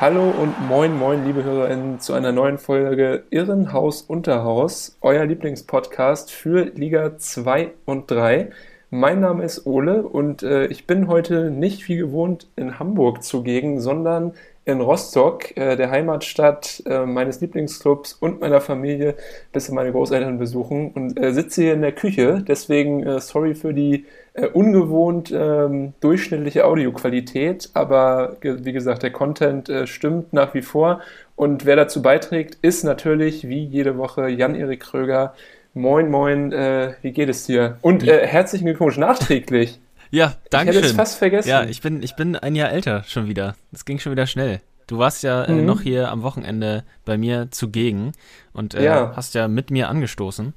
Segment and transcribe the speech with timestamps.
[0.00, 6.66] Hallo und moin, moin, liebe HörerInnen, zu einer neuen Folge Irrenhaus Unterhaus, euer Lieblingspodcast für
[6.66, 8.50] Liga 2 und 3.
[8.90, 13.80] Mein Name ist Ole und äh, ich bin heute nicht wie gewohnt in Hamburg zugegen,
[13.80, 14.34] sondern
[14.64, 19.16] in Rostock, äh, der Heimatstadt äh, meines Lieblingsclubs und meiner Familie,
[19.52, 22.44] bis meine Großeltern besuchen und äh, sitze hier in der Küche.
[22.46, 24.06] Deswegen äh, sorry für die
[24.38, 30.62] äh, ungewohnt ähm, durchschnittliche Audioqualität, aber ge wie gesagt, der Content äh, stimmt nach wie
[30.62, 31.00] vor.
[31.36, 35.34] Und wer dazu beiträgt, ist natürlich wie jede Woche Jan-Erik Kröger.
[35.74, 37.78] Moin, moin, wie geht es dir?
[37.82, 39.78] Und herzlichen Glückwunsch nachträglich.
[40.10, 40.70] Ja, danke.
[40.70, 41.48] Ich hätte es fast vergessen.
[41.48, 43.54] Ja, ich bin, ich bin ein Jahr älter schon wieder.
[43.72, 44.60] Es ging schon wieder schnell.
[44.88, 45.58] Du warst ja äh, mhm.
[45.60, 48.12] äh, noch hier am Wochenende bei mir zugegen
[48.52, 49.12] und äh, ja.
[49.14, 50.54] hast ja mit mir angestoßen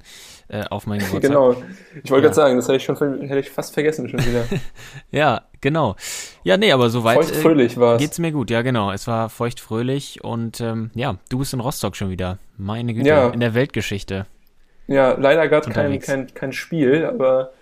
[0.52, 1.22] äh, auf meinen Geburtstag.
[1.22, 1.52] genau.
[2.04, 2.20] Ich wollte ja.
[2.20, 4.44] gerade sagen, das hätte ich, schon, hätte ich fast vergessen schon wieder.
[5.10, 5.96] ja, genau.
[6.44, 8.50] Ja, nee, aber soweit feuchtfröhlich äh, geht's mir gut.
[8.50, 8.92] Ja, genau.
[8.92, 12.38] Es war feuchtfröhlich und ähm, ja, du bist in Rostock schon wieder.
[12.58, 13.30] Meine Güte, ja.
[13.30, 14.26] in der Weltgeschichte.
[14.86, 17.52] Ja, leider gerade kein, kein, kein Spiel, aber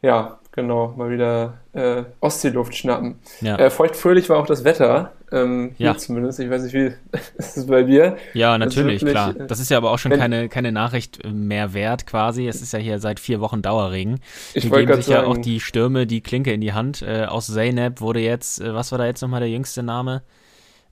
[0.00, 3.18] ja, genau, mal wieder äh, Ostseeluft schnappen.
[3.40, 3.56] Ja.
[3.56, 5.96] Äh, feuchtfröhlich war auch das Wetter, ähm, ja.
[5.96, 6.40] zumindest.
[6.40, 6.92] Ich weiß nicht, wie
[7.36, 8.16] ist es bei dir?
[8.34, 9.36] Ja, natürlich, wirklich, klar.
[9.36, 12.46] Äh, das ist ja aber auch schon keine, keine Nachricht äh, mehr wert quasi.
[12.46, 14.20] Es ist ja hier seit vier Wochen Dauerregen.
[14.54, 17.02] Ich Hier geben sich sagen, ja auch die Stürme die Klinke in die Hand.
[17.02, 20.22] Äh, aus Zeynep wurde jetzt, äh, was war da jetzt nochmal der jüngste Name?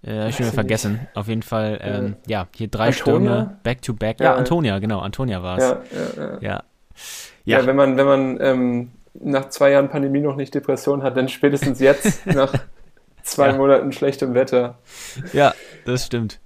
[0.03, 0.93] Äh, hab ich schon wieder vergessen.
[0.93, 1.17] Nicht.
[1.17, 2.43] Auf jeden Fall, ähm, ja.
[2.43, 3.31] ja, hier drei Antonia?
[3.31, 4.21] Stürme, back to back.
[4.21, 5.65] Ja, ja Antonia, genau, Antonia war es.
[5.65, 6.39] Ja, ja, ja.
[6.41, 6.63] ja.
[7.45, 11.29] Ja, wenn man, wenn man ähm, nach zwei Jahren Pandemie noch nicht Depression hat, dann
[11.29, 12.53] spätestens jetzt nach
[13.27, 13.57] zwei ja.
[13.57, 14.79] Monaten schlechtem Wetter.
[15.33, 15.55] Ja,
[15.85, 16.41] das stimmt.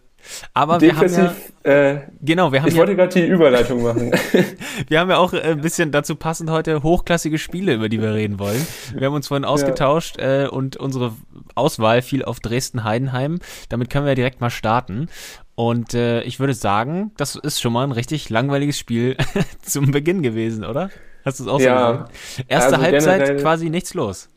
[0.53, 3.83] Aber Depressiv, wir haben ja, äh, genau, wir haben ich ja, wollte gerade die Überleitung
[3.83, 4.13] machen.
[4.89, 8.39] wir haben ja auch ein bisschen dazu passend heute hochklassige Spiele, über die wir reden
[8.39, 8.67] wollen.
[8.95, 10.45] Wir haben uns vorhin ausgetauscht ja.
[10.45, 11.13] äh, und unsere
[11.55, 13.39] Auswahl fiel auf Dresden-Heidenheim.
[13.69, 15.09] Damit können wir direkt mal starten.
[15.55, 19.17] Und äh, ich würde sagen, das ist schon mal ein richtig langweiliges Spiel
[19.63, 20.91] zum Beginn gewesen, oder?
[21.25, 24.29] Hast du es auch ja, so Erste also Halbzeit quasi nichts los.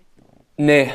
[0.57, 0.91] Nee,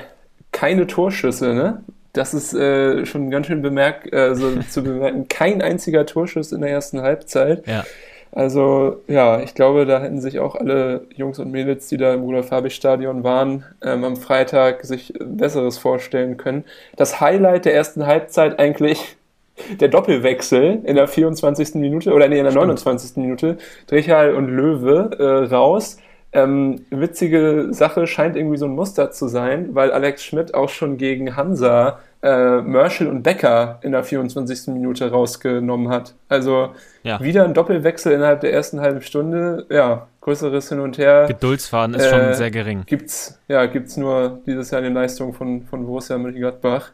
[0.59, 1.85] keine Torschüsse, ne?
[2.13, 5.29] Das ist äh, schon ganz schön bemerkt, also zu bemerken.
[5.29, 7.65] Kein einziger Torschuss in der ersten Halbzeit.
[7.67, 7.85] Ja.
[8.33, 12.23] Also ja, ich glaube, da hätten sich auch alle Jungs und Mädels, die da im
[12.23, 16.65] Rudolf-Habich-Stadion waren, ähm, am Freitag sich Besseres vorstellen können.
[16.97, 19.17] Das Highlight der ersten Halbzeit eigentlich
[19.81, 21.77] der Doppelwechsel in der 24.
[21.77, 22.67] Minute oder nee, in der Stimmt.
[22.67, 23.17] 29.
[23.19, 25.99] Minute, Drichal und Löwe äh, raus.
[26.33, 30.99] Ähm, witzige Sache scheint irgendwie so ein Muster zu sein, weil Alex Schmidt auch schon
[30.99, 34.69] gegen Hansa äh, Merschel und Becker in der 24.
[34.69, 36.15] Minute rausgenommen hat.
[36.29, 36.71] Also
[37.03, 37.21] ja.
[37.21, 39.67] wieder ein Doppelwechsel innerhalb der ersten halben Stunde.
[39.71, 41.27] Ja, größeres Hin und Her.
[41.29, 42.83] Geduldsfahren ist äh, schon sehr gering.
[42.85, 46.91] Gibt's, ja, gibt's nur dieses Jahr in den Leistungen von, von Borussia Mönchengladbach.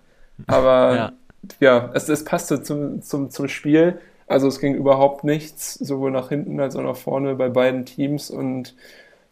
[0.46, 1.12] Aber ja
[1.60, 3.98] ja, es, es passte zum, zum, zum Spiel.
[4.26, 8.30] Also es ging überhaupt nichts, sowohl nach hinten als auch nach vorne bei beiden Teams.
[8.30, 8.74] Und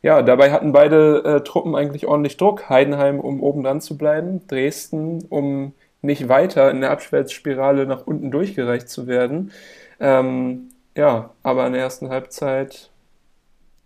[0.03, 2.69] ja, dabei hatten beide äh, Truppen eigentlich ordentlich Druck.
[2.69, 8.31] Heidenheim, um oben dran zu bleiben, Dresden, um nicht weiter in der Abwärtsspirale nach unten
[8.31, 9.53] durchgereicht zu werden.
[10.01, 12.91] Ähm, ja, aber in der ersten Halbzeit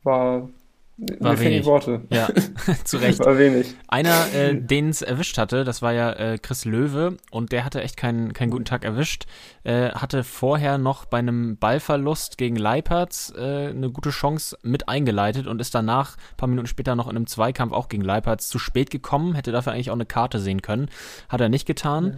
[0.03, 0.49] war
[0.97, 1.61] war Mir wenig.
[1.61, 2.03] Die Worte.
[2.11, 2.29] Ja,
[2.85, 3.19] zu Recht.
[3.19, 3.75] War wenig.
[3.87, 7.83] Einer, äh, den es erwischt hatte, das war ja äh, Chris Löwe und der hatte
[7.83, 9.27] echt keinen, keinen guten Tag erwischt.
[9.63, 15.47] Äh, hatte vorher noch bei einem Ballverlust gegen Leipertz äh, eine gute Chance mit eingeleitet
[15.47, 18.59] und ist danach, ein paar Minuten später, noch in einem Zweikampf auch gegen Leipertz zu
[18.59, 19.35] spät gekommen.
[19.35, 20.89] Hätte dafür eigentlich auch eine Karte sehen können.
[21.29, 22.05] Hat er nicht getan.
[22.05, 22.17] Mhm.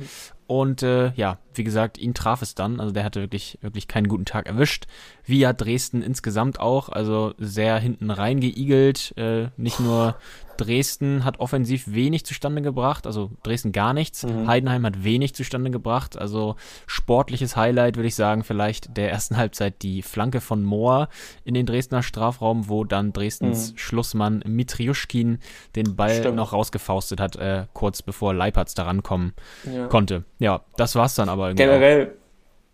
[0.49, 2.81] Und äh, ja, wie gesagt, ihn traf es dann.
[2.81, 4.87] Also der hatte wirklich, wirklich keinen guten Tag erwischt.
[5.27, 6.89] Wie ja Dresden insgesamt auch.
[6.89, 9.13] Also sehr hinten reingeigelt.
[9.19, 10.17] Äh, nicht nur
[10.59, 14.25] Dresden hat offensiv wenig zustande gebracht, also Dresden gar nichts.
[14.25, 14.47] Mhm.
[14.47, 16.19] Heidenheim hat wenig zustande gebracht.
[16.19, 16.57] Also
[16.87, 21.09] sportliches Highlight würde ich sagen, vielleicht der ersten Halbzeit die Flanke von Mohr
[21.45, 23.79] in den Dresdner Strafraum, wo dann Dresdens mhm.
[23.79, 25.39] Schlussmann Mitriuschkin
[25.77, 26.37] den Ball Stimmt.
[26.37, 29.33] noch rausgefaustet hat, äh, kurz bevor Leipertz da rankommen
[29.65, 29.87] ja.
[29.87, 30.25] konnte.
[30.39, 31.65] Ja, das war's dann aber irgendwie.
[31.65, 32.15] Generell,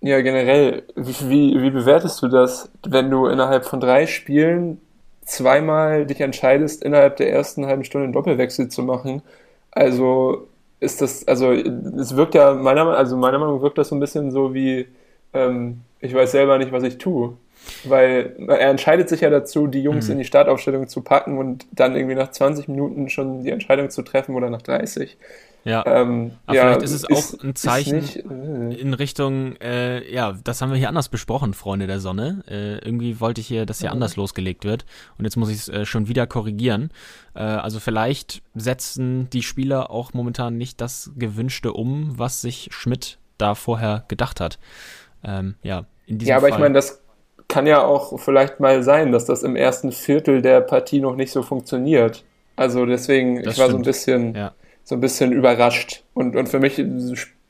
[0.01, 4.81] ja, generell, wie, wie bewertest du das, wenn du innerhalb von drei Spielen
[5.25, 9.23] zweimal dich entscheidest, innerhalb der ersten halben Stunde einen Doppelwechsel zu machen.
[9.71, 10.49] Also
[10.81, 14.01] ist das, also es wirkt ja meiner, also meiner Meinung nach wirkt das so ein
[14.01, 14.87] bisschen so wie
[15.33, 17.37] ähm, ich weiß selber nicht, was ich tue.
[17.85, 20.13] Weil er entscheidet sich ja dazu, die Jungs Mhm.
[20.13, 24.03] in die Startaufstellung zu packen und dann irgendwie nach 20 Minuten schon die Entscheidung zu
[24.03, 25.17] treffen oder nach 30.
[25.65, 25.85] Ja.
[25.87, 30.35] Ähm, Aber ja, vielleicht ist es auch ein Zeichen nicht, äh, in Richtung, äh, ja,
[30.45, 32.45] das haben wir hier anders besprochen, Freunde der Sonne.
[32.49, 34.85] Äh, irgendwie wollte ich hier, dass hier anders losgelegt wird.
[35.17, 36.91] Und jetzt muss ich es äh, schon wieder korrigieren.
[37.35, 43.19] Äh, also vielleicht setzen die Spieler auch momentan nicht das Gewünschte um, was sich Schmidt
[43.39, 44.59] da vorher gedacht hat.
[45.25, 46.59] Ähm, ja, in diesem ja, aber Fall.
[46.59, 47.01] ich meine, das
[47.49, 51.33] kann ja auch vielleicht mal sein, dass das im ersten Viertel der Partie noch nicht
[51.33, 52.25] so funktioniert.
[52.57, 53.87] Also deswegen, Das ich war so ein stimmt.
[53.87, 54.53] bisschen, Ja.
[54.85, 56.05] So ein bisschen überrascht.
[56.15, 56.83] Und, und für mich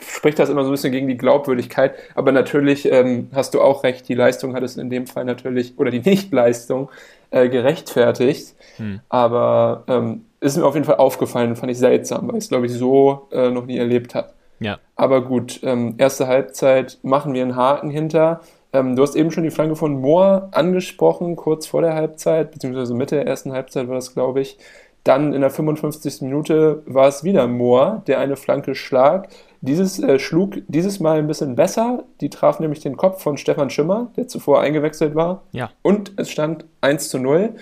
[0.00, 1.94] spricht das immer so ein bisschen gegen die Glaubwürdigkeit.
[2.14, 5.78] Aber natürlich ähm, hast du auch recht, die Leistung hat es in dem Fall natürlich,
[5.78, 6.88] oder die Nichtleistung,
[7.30, 8.54] äh, gerechtfertigt.
[8.76, 9.00] Hm.
[9.08, 12.66] Aber ähm, ist mir auf jeden Fall aufgefallen, fand ich seltsam, weil ich es, glaube
[12.66, 14.30] ich, so äh, noch nie erlebt habe.
[14.60, 18.40] Ja, Aber gut, ähm, erste Halbzeit machen wir einen Haken hinter.
[18.72, 22.94] Ähm, du hast eben schon die Flanke von Mohr angesprochen, kurz vor der Halbzeit, beziehungsweise
[22.94, 24.58] Mitte der ersten Halbzeit war das, glaube ich.
[25.04, 26.22] Dann in der 55.
[26.22, 29.28] Minute war es wieder Mohr, der eine Flanke schlag.
[29.60, 32.04] Dieses äh, schlug dieses Mal ein bisschen besser.
[32.22, 35.42] Die traf nämlich den Kopf von Stefan Schimmer, der zuvor eingewechselt war.
[35.52, 35.70] ja.
[35.82, 37.54] Und es stand 1 zu 0.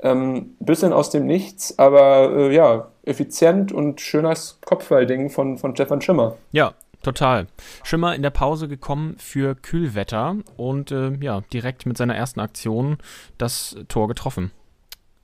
[0.00, 6.00] Ähm, bisschen aus dem Nichts, aber äh, ja, effizient und schönes Kopfballding von, von Stefan
[6.00, 6.36] Schimmer.
[6.52, 7.48] Ja, total.
[7.82, 12.98] Schimmer in der Pause gekommen für Kühlwetter und äh, ja, direkt mit seiner ersten Aktion
[13.38, 14.52] das Tor getroffen.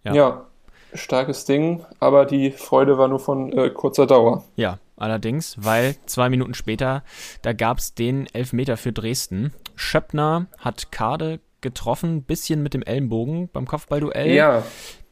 [0.02, 0.14] Ja.
[0.14, 0.46] Ja.
[0.94, 4.44] Starkes Ding, aber die Freude war nur von äh, kurzer Dauer.
[4.56, 7.02] Ja, allerdings, weil zwei Minuten später,
[7.42, 9.52] da gab es den Elfmeter für Dresden.
[9.74, 14.30] Schöppner hat Kade getroffen, bisschen mit dem Ellenbogen beim Kopfballduell.
[14.30, 14.62] Ja,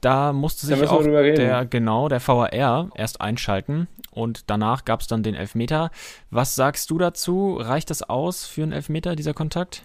[0.00, 2.52] Da musste Da sich wir auch der, genau, der VAR
[2.94, 5.90] erst einschalten und danach gab es dann den Elfmeter.
[6.30, 7.56] Was sagst du dazu?
[7.58, 9.84] Reicht das aus für einen Elfmeter, dieser Kontakt?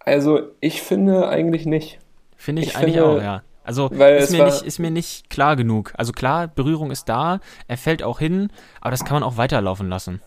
[0.00, 1.98] also ich finde eigentlich nicht.
[2.36, 3.42] Finde ich, Ich eigentlich finde, auch, ja.
[3.68, 5.92] Also ist mir, nicht, ist mir nicht klar genug.
[5.98, 8.48] Also klar, Berührung ist da, er fällt auch hin,
[8.80, 10.22] aber das kann man auch weiterlaufen lassen.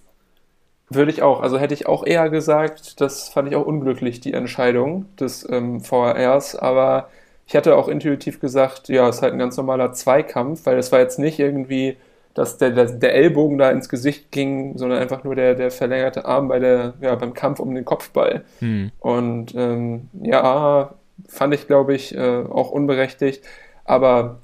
[0.91, 1.41] Würde ich auch.
[1.41, 5.81] Also hätte ich auch eher gesagt, das fand ich auch unglücklich, die Entscheidung des ähm,
[5.81, 6.55] VRs.
[6.55, 7.09] Aber
[7.47, 10.91] ich hatte auch intuitiv gesagt, ja, es ist halt ein ganz normaler Zweikampf, weil es
[10.91, 11.97] war jetzt nicht irgendwie,
[12.35, 16.25] dass der, der, der Ellbogen da ins Gesicht ging, sondern einfach nur der, der verlängerte
[16.25, 18.43] Arm bei der, ja, beim Kampf um den Kopfball.
[18.59, 18.91] Hm.
[18.99, 20.93] Und ähm, ja,
[21.27, 23.43] fand ich, glaube ich, äh, auch unberechtigt.
[23.85, 24.39] Aber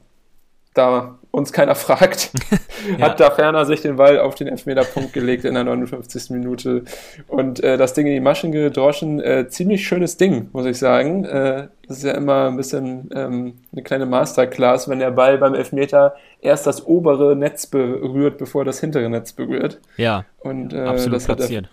[0.73, 2.31] da uns keiner fragt,
[2.97, 3.07] Ja.
[3.07, 6.29] hat da Ferner sich den Ball auf den Elfmeterpunkt gelegt in der 59.
[6.29, 6.83] Minute
[7.27, 9.19] und äh, das Ding in die Maschen gedroschen.
[9.19, 11.25] Äh, ziemlich schönes Ding, muss ich sagen.
[11.25, 15.53] Äh, das ist ja immer ein bisschen ähm, eine kleine Masterclass, wenn der Ball beim
[15.55, 19.79] Elfmeter erst das obere Netz berührt, bevor das hintere Netz berührt.
[19.97, 21.69] Ja, Und äh, absolut das hat der platziert.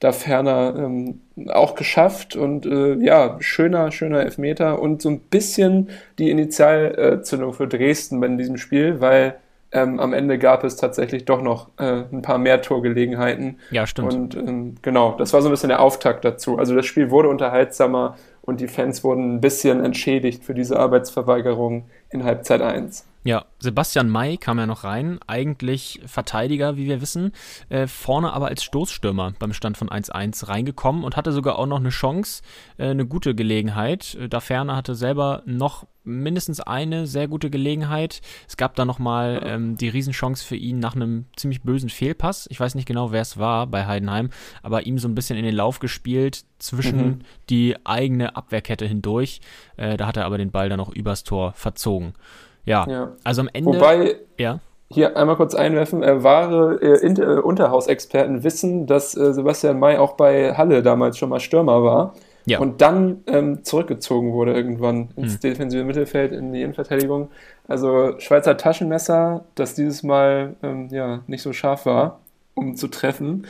[0.00, 5.90] Da Ferner ähm, auch geschafft und äh, ja, schöner, schöner Elfmeter und so ein bisschen
[6.18, 9.36] die Initialzündung für Dresden in diesem Spiel, weil
[9.72, 13.58] ähm, am Ende gab es tatsächlich doch noch äh, ein paar mehr Torgelegenheiten.
[13.70, 14.14] Ja, stimmt.
[14.14, 16.58] Und ähm, genau, das war so ein bisschen der Auftakt dazu.
[16.58, 21.84] Also das Spiel wurde unterhaltsamer und die Fans wurden ein bisschen entschädigt für diese Arbeitsverweigerung
[22.08, 23.04] in Halbzeit 1.
[23.22, 27.32] Ja, Sebastian May kam ja noch rein, eigentlich Verteidiger, wie wir wissen,
[27.68, 31.80] äh, vorne aber als Stoßstürmer beim Stand von 1-1 reingekommen und hatte sogar auch noch
[31.80, 32.42] eine Chance,
[32.78, 34.14] äh, eine gute Gelegenheit.
[34.14, 38.22] Äh, Da Ferner hatte selber noch mindestens eine sehr gute Gelegenheit.
[38.48, 42.46] Es gab da nochmal ähm, die Riesenchance für ihn nach einem ziemlich bösen Fehlpass.
[42.50, 44.30] Ich weiß nicht genau, wer es war bei Heidenheim,
[44.62, 47.18] aber ihm so ein bisschen in den Lauf gespielt, zwischen Mhm.
[47.50, 49.42] die eigene Abwehrkette hindurch.
[49.76, 52.14] Äh, da hat er aber den Ball dann noch übers Tor verzogen.
[52.64, 53.12] Ja, Ja.
[53.24, 53.66] also am Ende.
[53.70, 54.60] Wobei ja,
[54.92, 60.12] hier einmal kurz einwerfen, äh, wahre äh, äh, Unterhausexperten wissen, dass äh, Sebastian May auch
[60.14, 62.14] bei Halle damals schon mal Stürmer war
[62.46, 62.58] Ja.
[62.58, 65.40] und dann ähm, zurückgezogen wurde irgendwann ins Hm.
[65.40, 67.28] defensive Mittelfeld, in die Innenverteidigung.
[67.68, 72.20] Also Schweizer Taschenmesser, das dieses Mal ähm, ja nicht so scharf war,
[72.54, 73.46] um zu treffen.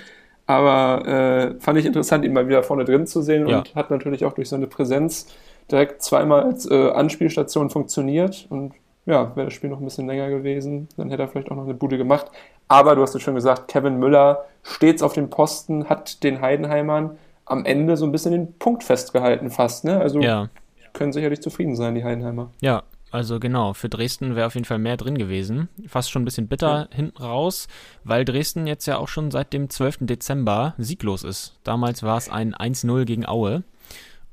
[0.46, 3.58] Aber äh, fand ich interessant, ihn mal wieder vorne drin zu sehen Ja.
[3.58, 5.26] und hat natürlich auch durch seine Präsenz
[5.70, 8.72] direkt zweimal als äh, Anspielstation funktioniert und
[9.10, 11.64] ja, wäre das Spiel noch ein bisschen länger gewesen, dann hätte er vielleicht auch noch
[11.64, 12.26] eine Bude gemacht.
[12.68, 17.18] Aber du hast es schon gesagt, Kevin Müller stets auf dem Posten, hat den Heidenheimern
[17.44, 19.84] am Ende so ein bisschen den Punkt festgehalten fast.
[19.84, 19.98] Ne?
[20.00, 20.48] Also ja,
[20.92, 22.50] können sicherlich zufrieden sein, die Heidenheimer.
[22.60, 22.82] ja.
[23.12, 25.68] Also genau, für Dresden wäre auf jeden Fall mehr drin gewesen.
[25.88, 27.66] Fast schon ein bisschen bitter hinten raus,
[28.04, 29.98] weil Dresden jetzt ja auch schon seit dem 12.
[30.02, 31.58] Dezember sieglos ist.
[31.64, 33.64] Damals war es ein 1-0 gegen Aue.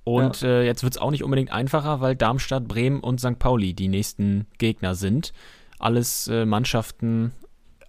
[0.07, 3.37] Und äh, jetzt wird es auch nicht unbedingt einfacher, weil Darmstadt, Bremen und St.
[3.39, 5.33] Pauli die nächsten Gegner sind.
[5.79, 7.33] Alles äh, Mannschaften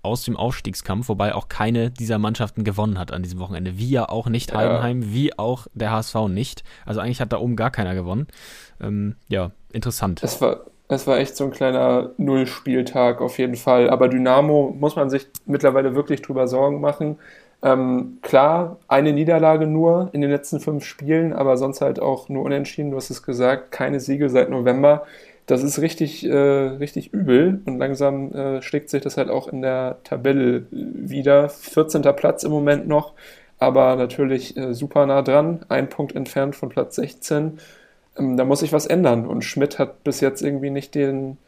[0.02, 3.78] aus dem Aufstiegskampf, wobei auch keine dieser Mannschaften gewonnen hat an diesem Wochenende.
[3.78, 5.08] Wie ja auch nicht Heidenheim, ja.
[5.12, 6.64] wie auch der HSV nicht.
[6.84, 8.26] Also eigentlich hat da oben gar keiner gewonnen.
[8.80, 10.20] Ähm, ja, interessant.
[10.25, 13.90] Es war, es war echt so ein kleiner Nullspieltag auf jeden Fall.
[13.90, 17.16] Aber Dynamo muss man sich mittlerweile wirklich drüber Sorgen machen.
[17.62, 22.45] Ähm, klar, eine Niederlage nur in den letzten fünf Spielen, aber sonst halt auch nur
[22.45, 22.93] unentschieden.
[22.93, 25.07] Du hast es gesagt, keine Siege seit November.
[25.47, 29.62] Das ist richtig, äh, richtig übel und langsam äh, schlägt sich das halt auch in
[29.62, 31.49] der Tabelle wieder.
[31.49, 32.03] 14.
[32.15, 33.15] Platz im Moment noch,
[33.59, 37.59] aber natürlich äh, super nah dran, ein Punkt entfernt von Platz 16.
[38.19, 41.38] Ähm, da muss sich was ändern und Schmidt hat bis jetzt irgendwie nicht den,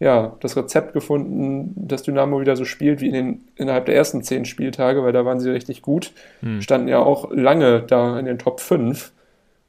[0.00, 4.22] ja, das Rezept gefunden, dass Dynamo wieder so spielt wie in den, innerhalb der ersten
[4.22, 6.12] zehn Spieltage, weil da waren sie richtig gut.
[6.40, 6.60] Hm.
[6.62, 9.12] Standen ja auch lange da in den Top 5.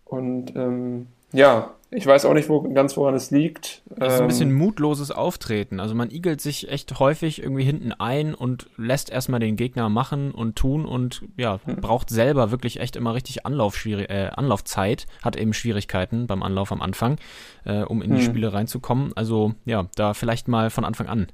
[0.05, 3.81] Und ähm, ja, ich weiß auch nicht wo, ganz, woran es liegt.
[3.89, 5.79] Das ist ein bisschen ähm, mutloses Auftreten.
[5.79, 10.31] Also man igelt sich echt häufig irgendwie hinten ein und lässt erstmal den Gegner machen
[10.31, 11.77] und tun und ja, hm.
[11.77, 17.17] braucht selber wirklich echt immer richtig äh, Anlaufzeit, hat eben Schwierigkeiten beim Anlauf am Anfang,
[17.65, 18.25] äh, um in die hm.
[18.25, 19.12] Spiele reinzukommen.
[19.15, 21.27] Also ja, da vielleicht mal von Anfang an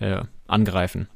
[0.00, 1.08] äh, angreifen.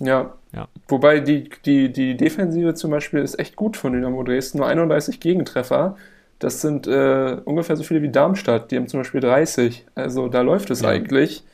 [0.00, 0.34] Ja.
[0.52, 0.68] ja.
[0.88, 4.58] Wobei die, die, die Defensive zum Beispiel ist echt gut von Dynamo Dresden.
[4.58, 5.96] Nur 31 Gegentreffer.
[6.38, 9.86] Das sind äh, ungefähr so viele wie Darmstadt, die haben zum Beispiel 30.
[9.94, 10.88] Also da läuft es ja.
[10.88, 11.44] eigentlich.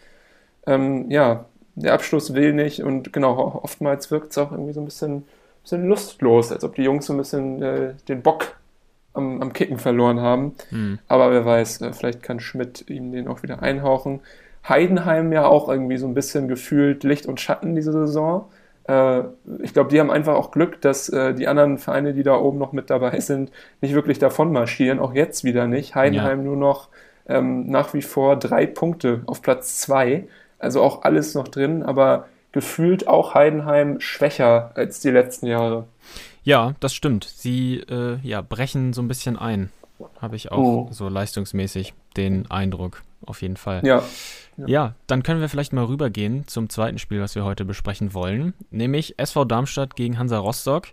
[0.66, 4.84] Ähm, ja, der Abschluss will nicht und genau, oftmals wirkt es auch irgendwie so ein
[4.84, 5.24] bisschen,
[5.62, 8.56] bisschen lustlos, als ob die Jungs so ein bisschen äh, den Bock
[9.12, 10.54] am, am, Kicken verloren haben.
[10.70, 10.98] Mhm.
[11.08, 14.20] Aber wer weiß, äh, vielleicht kann Schmidt ihm den auch wieder einhauchen.
[14.68, 18.46] Heidenheim ja auch irgendwie so ein bisschen gefühlt Licht und Schatten diese Saison.
[18.84, 19.22] Äh,
[19.62, 22.58] ich glaube, die haben einfach auch Glück, dass äh, die anderen Vereine, die da oben
[22.58, 24.98] noch mit dabei sind, nicht wirklich davon marschieren.
[24.98, 25.94] Auch jetzt wieder nicht.
[25.94, 26.44] Heidenheim ja.
[26.44, 26.88] nur noch
[27.26, 30.26] ähm, nach wie vor drei Punkte auf Platz zwei.
[30.58, 35.86] Also auch alles noch drin, aber gefühlt auch Heidenheim schwächer als die letzten Jahre.
[36.42, 37.24] Ja, das stimmt.
[37.24, 39.70] Sie äh, ja, brechen so ein bisschen ein.
[40.20, 40.88] Habe ich auch oh.
[40.90, 43.84] so leistungsmäßig den Eindruck, auf jeden Fall.
[43.84, 44.02] Ja.
[44.56, 44.66] Ja.
[44.66, 48.52] ja, dann können wir vielleicht mal rübergehen zum zweiten Spiel, was wir heute besprechen wollen,
[48.70, 50.88] nämlich SV Darmstadt gegen Hansa Rostock.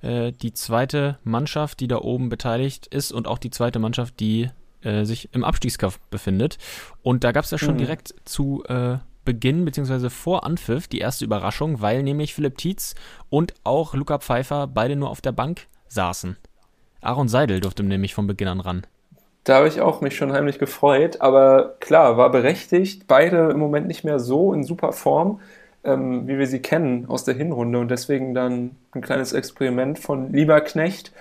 [0.00, 4.50] Äh, die zweite Mannschaft, die da oben beteiligt ist und auch die zweite Mannschaft, die
[4.82, 6.56] äh, sich im Abstiegskampf befindet.
[7.02, 7.78] Und da gab es ja schon mhm.
[7.78, 10.08] direkt zu äh, Beginn bzw.
[10.08, 12.94] vor Anpfiff die erste Überraschung, weil nämlich Philipp Tietz
[13.28, 16.36] und auch Luca Pfeiffer beide nur auf der Bank saßen.
[17.02, 18.86] Aaron Seidel durfte nämlich von Beginn an ran.
[19.44, 23.04] Da habe ich auch mich schon heimlich gefreut, aber klar, war berechtigt.
[23.08, 25.40] Beide im Moment nicht mehr so in super Form,
[25.82, 30.32] ähm, wie wir sie kennen aus der Hinrunde und deswegen dann ein kleines Experiment von
[30.32, 31.12] Lieberknecht,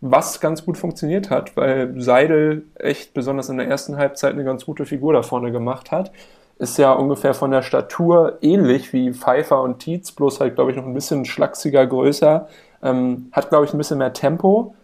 [0.00, 4.64] was ganz gut funktioniert hat, weil Seidel echt besonders in der ersten Halbzeit eine ganz
[4.64, 6.12] gute Figur da vorne gemacht hat.
[6.58, 10.76] Ist ja ungefähr von der Statur ähnlich wie Pfeiffer und Tietz, bloß halt, glaube ich,
[10.76, 12.48] noch ein bisschen schlachsiger, größer.
[12.82, 14.74] Ähm, hat, glaube ich, ein bisschen mehr Tempo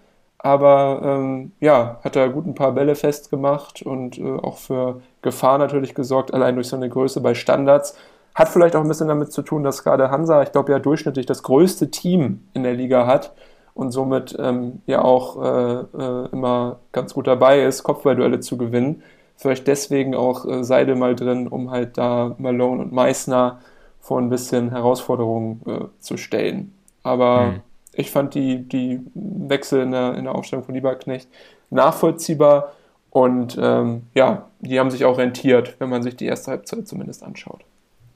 [0.44, 5.56] aber ähm, ja, hat da gut ein paar Bälle festgemacht und äh, auch für Gefahr
[5.56, 7.96] natürlich gesorgt, allein durch seine Größe bei Standards.
[8.34, 11.24] Hat vielleicht auch ein bisschen damit zu tun, dass gerade Hansa, ich glaube ja durchschnittlich
[11.24, 13.32] das größte Team in der Liga hat
[13.72, 19.02] und somit ähm, ja auch äh, äh, immer ganz gut dabei ist, Kopfballduelle zu gewinnen.
[19.36, 23.60] Vielleicht deswegen auch äh, Seide mal drin, um halt da Malone und Meißner
[23.98, 26.74] vor ein bisschen Herausforderungen äh, zu stellen.
[27.02, 27.60] Aber mhm
[27.96, 31.28] ich fand die, die Wechsel in der, in der Aufstellung von Lieberknecht
[31.70, 32.72] nachvollziehbar
[33.10, 37.22] und ähm, ja, die haben sich auch rentiert, wenn man sich die erste Halbzeit zumindest
[37.22, 37.64] anschaut.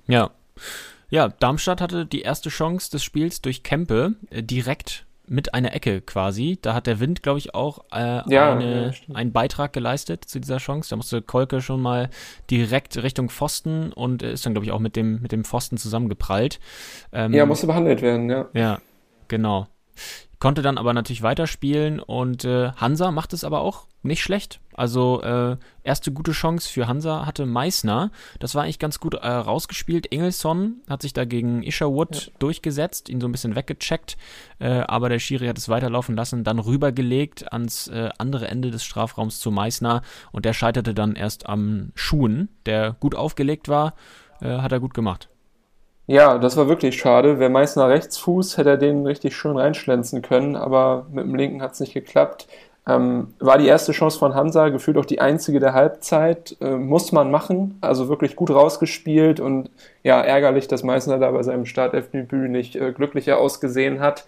[0.06, 0.30] Ja.
[1.10, 6.00] Ja, Darmstadt hatte die erste Chance des Spiels durch Kempe äh, direkt mit einer Ecke
[6.00, 6.58] quasi.
[6.60, 10.40] Da hat der Wind, glaube ich, auch äh, ja, eine, ja, einen Beitrag geleistet zu
[10.40, 10.90] dieser Chance.
[10.90, 12.10] Da musste Kolke schon mal
[12.50, 16.60] direkt Richtung Pfosten und ist dann, glaube ich, auch mit dem, mit dem Pfosten zusammengeprallt.
[17.12, 18.48] Ähm, ja, musste behandelt werden, ja.
[18.52, 18.78] Ja,
[19.28, 19.68] Genau.
[20.38, 24.60] Konnte dann aber natürlich weiterspielen und äh, Hansa macht es aber auch nicht schlecht.
[24.72, 28.12] Also äh, erste gute Chance für Hansa hatte Meißner.
[28.38, 30.12] Das war eigentlich ganz gut äh, rausgespielt.
[30.12, 32.32] Engelsson hat sich da gegen Isherwood ja.
[32.38, 34.16] durchgesetzt, ihn so ein bisschen weggecheckt,
[34.60, 38.84] äh, aber der Schiri hat es weiterlaufen lassen, dann rübergelegt ans äh, andere Ende des
[38.84, 43.94] Strafraums zu Meißner und der scheiterte dann erst am Schuhen, der gut aufgelegt war,
[44.40, 45.28] äh, hat er gut gemacht.
[46.10, 47.38] Ja, das war wirklich schade.
[47.38, 51.72] Wer Meißner Rechtsfuß, hätte er den richtig schön reinschlänzen können, aber mit dem linken hat
[51.74, 52.48] es nicht geklappt.
[52.86, 56.56] Ähm, war die erste Chance von Hansa, gefühlt auch die einzige der Halbzeit.
[56.62, 59.70] Äh, muss man machen, also wirklich gut rausgespielt und
[60.02, 64.26] ja, ärgerlich, dass Meißner da bei seinem Startelfdebüt nicht äh, glücklicher ausgesehen hat.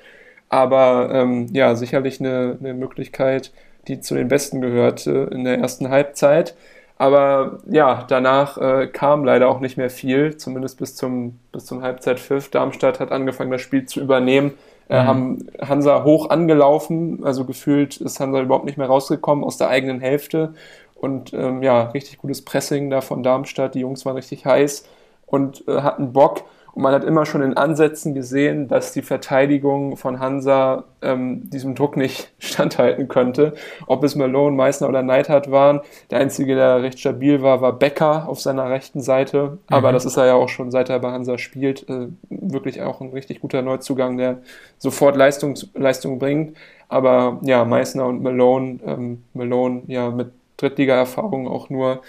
[0.51, 3.53] Aber ähm, ja, sicherlich eine, eine Möglichkeit,
[3.89, 6.55] die zu den Besten gehört äh, in der ersten Halbzeit.
[7.01, 11.81] Aber ja, danach äh, kam leider auch nicht mehr viel, zumindest bis zum, bis zum
[11.81, 12.51] Halbzeitpfiff.
[12.51, 14.53] Darmstadt hat angefangen, das Spiel zu übernehmen.
[14.91, 15.07] Äh, mhm.
[15.07, 20.01] haben Hansa hoch angelaufen, also gefühlt ist Hansa überhaupt nicht mehr rausgekommen aus der eigenen
[20.01, 20.53] Hälfte.
[20.95, 23.75] Und ähm, ja, richtig gutes Pressing da von Darmstadt.
[23.75, 24.87] Die Jungs waren richtig heiß
[25.25, 26.43] und äh, hatten Bock.
[26.73, 31.75] Und man hat immer schon in Ansätzen gesehen, dass die Verteidigung von Hansa ähm, diesem
[31.75, 33.55] Druck nicht standhalten könnte.
[33.87, 35.81] Ob es Malone, Meissner oder Neidhardt waren.
[36.11, 39.59] Der einzige, der recht stabil war, war Becker auf seiner rechten Seite.
[39.69, 39.95] Aber mhm.
[39.95, 43.11] das ist er ja auch schon, seit er bei Hansa spielt, äh, wirklich auch ein
[43.11, 44.39] richtig guter Neuzugang, der
[44.79, 46.57] sofort Leistung, Leistung bringt.
[46.89, 52.03] Aber ja, Meissner und Malone, ähm, Malone ja mit Drittliga-Erfahrung auch nur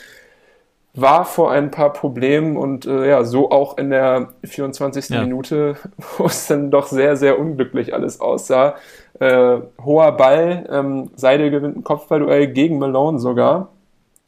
[0.93, 5.09] war vor ein paar Problemen und äh, ja, so auch in der 24.
[5.09, 5.21] Ja.
[5.21, 5.75] Minute,
[6.17, 8.75] wo es dann doch sehr, sehr unglücklich alles aussah.
[9.19, 13.69] Äh, hoher Ball, ähm, Seidel gewinnt ein Kopfballduell gegen Malone sogar.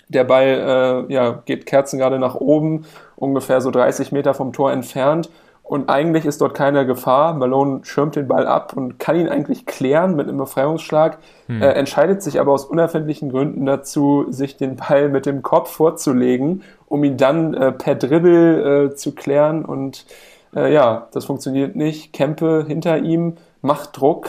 [0.07, 4.71] Der Ball äh, ja, geht Kerzen gerade nach oben, ungefähr so 30 Meter vom Tor
[4.71, 5.29] entfernt
[5.63, 7.33] und eigentlich ist dort keine Gefahr.
[7.33, 11.17] Malone schirmt den Ball ab und kann ihn eigentlich klären mit einem Befreiungsschlag,
[11.47, 11.61] hm.
[11.61, 16.63] äh, entscheidet sich aber aus unerfindlichen Gründen dazu, sich den Ball mit dem Kopf vorzulegen,
[16.87, 19.63] um ihn dann äh, per Dribbel äh, zu klären.
[19.63, 20.05] Und
[20.53, 22.11] äh, ja, das funktioniert nicht.
[22.11, 24.27] Kempe hinter ihm macht Druck.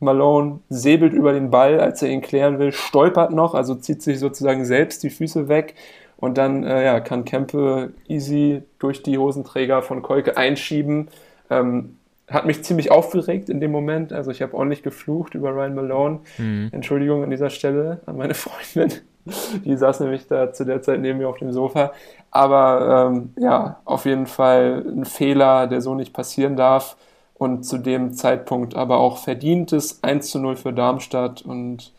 [0.00, 4.18] Malone säbelt über den Ball, als er ihn klären will, stolpert noch, also zieht sich
[4.18, 5.76] sozusagen selbst die Füße weg
[6.22, 11.08] und dann äh, ja, kann Kempe easy durch die Hosenträger von Kolke einschieben.
[11.50, 11.96] Ähm,
[12.30, 14.12] hat mich ziemlich aufgeregt in dem Moment.
[14.12, 16.20] Also ich habe ordentlich geflucht über Ryan Malone.
[16.38, 16.68] Mhm.
[16.70, 19.00] Entschuldigung an dieser Stelle an meine Freundin.
[19.64, 21.92] Die saß nämlich da zu der Zeit neben mir auf dem Sofa.
[22.30, 26.96] Aber ähm, ja, auf jeden Fall ein Fehler, der so nicht passieren darf.
[27.34, 31.42] Und zu dem Zeitpunkt aber auch verdientes 1 zu 0 für Darmstadt.
[31.42, 31.92] Und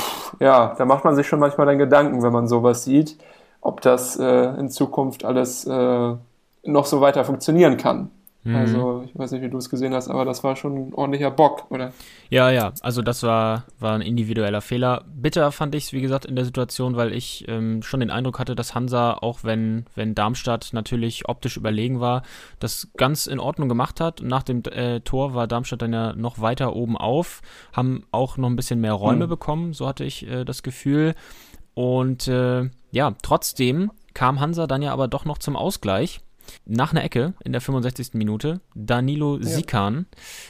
[0.00, 3.18] pff, ja, da macht man sich schon manchmal dann Gedanken, wenn man sowas sieht
[3.60, 6.14] ob das äh, in Zukunft alles äh,
[6.64, 8.10] noch so weiter funktionieren kann.
[8.44, 8.56] Mhm.
[8.56, 11.30] Also, ich weiß nicht, wie du es gesehen hast, aber das war schon ein ordentlicher
[11.30, 11.92] Bock, oder?
[12.30, 15.04] Ja, ja, also das war, war ein individueller Fehler.
[15.12, 18.38] Bitter fand ich es, wie gesagt, in der Situation, weil ich ähm, schon den Eindruck
[18.38, 22.22] hatte, dass Hansa, auch wenn, wenn Darmstadt natürlich optisch überlegen war,
[22.58, 24.22] das ganz in Ordnung gemacht hat.
[24.22, 27.42] Nach dem äh, Tor war Darmstadt dann ja noch weiter oben auf,
[27.72, 29.30] haben auch noch ein bisschen mehr Räume mhm.
[29.30, 31.14] bekommen, so hatte ich äh, das Gefühl.
[31.78, 36.18] Und äh, ja, trotzdem kam Hansa dann ja aber doch noch zum Ausgleich.
[36.66, 38.14] Nach einer Ecke in der 65.
[38.14, 40.06] Minute Danilo Sikan,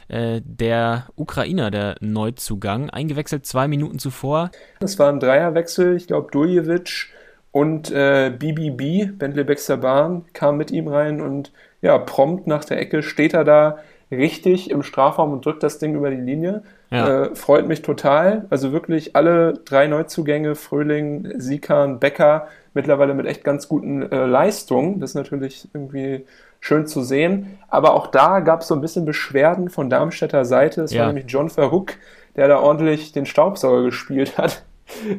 [0.09, 0.17] ja.
[0.17, 4.53] äh, der Ukrainer, der Neuzugang, eingewechselt zwei Minuten zuvor.
[4.81, 5.97] Das war ein Dreierwechsel.
[5.97, 7.09] Ich glaube, Duljevic
[7.51, 12.81] und äh, BBB, Bentley Baxter Bahn, kam mit ihm rein und ja, prompt nach der
[12.81, 13.79] Ecke steht er da
[14.11, 16.63] richtig im Strafraum und drückt das Ding über die Linie.
[16.91, 17.25] Ja.
[17.25, 18.47] Äh, freut mich total.
[18.51, 25.01] Also wirklich alle drei Neuzugänge, Fröhling, Sikan, Becker, mittlerweile mit echt ganz guten äh, Leistungen.
[25.01, 26.25] Das ist natürlich irgendwie
[26.61, 27.59] schön zu sehen.
[27.69, 30.83] Aber auch da gab es so ein bisschen Beschwerden von Darmstädter Seite.
[30.83, 31.01] Es ja.
[31.01, 31.95] war nämlich John Verhook,
[32.37, 34.65] der da ordentlich den Staubsauger gespielt hat.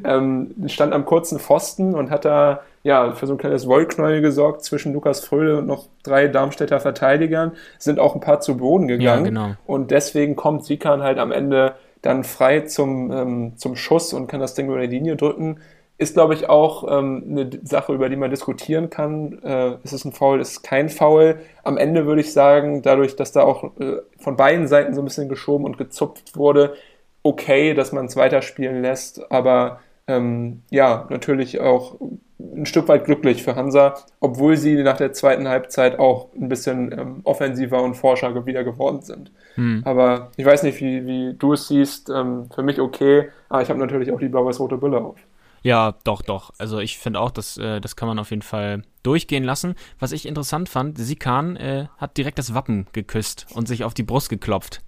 [0.03, 4.63] Ähm, stand am kurzen Pfosten und hat da ja, für so ein kleines Wollknäuel gesorgt
[4.63, 9.25] zwischen Lukas Fröhle und noch drei Darmstädter Verteidigern, sind auch ein paar zu Boden gegangen.
[9.25, 9.55] Ja, genau.
[9.65, 14.39] Und deswegen kommt Sikan halt am Ende dann frei zum, ähm, zum Schuss und kann
[14.39, 15.59] das Ding über die Linie drücken.
[15.97, 19.39] Ist, glaube ich, auch ähm, eine Sache, über die man diskutieren kann.
[19.43, 21.39] Äh, ist es ein Foul, ist es kein Foul?
[21.65, 25.03] Am Ende würde ich sagen, dadurch, dass da auch äh, von beiden Seiten so ein
[25.03, 26.75] bisschen geschoben und gezupft wurde,
[27.23, 31.97] okay, dass man es weiterspielen lässt, aber ähm, ja, natürlich auch
[32.39, 36.91] ein Stück weit glücklich für Hansa, obwohl sie nach der zweiten Halbzeit auch ein bisschen
[36.91, 39.31] ähm, offensiver und forscher wieder geworden sind.
[39.55, 39.83] Hm.
[39.85, 42.09] Aber ich weiß nicht, wie, wie du es siehst.
[42.09, 45.17] Ähm, für mich okay, aber ich habe natürlich auch die blau-weiß-rote Brille auf.
[45.61, 46.51] Ja, doch, doch.
[46.57, 49.75] Also ich finde auch, dass, äh, das kann man auf jeden Fall durchgehen lassen.
[49.99, 54.03] Was ich interessant fand, Sikan äh, hat direkt das Wappen geküsst und sich auf die
[54.03, 54.81] Brust geklopft.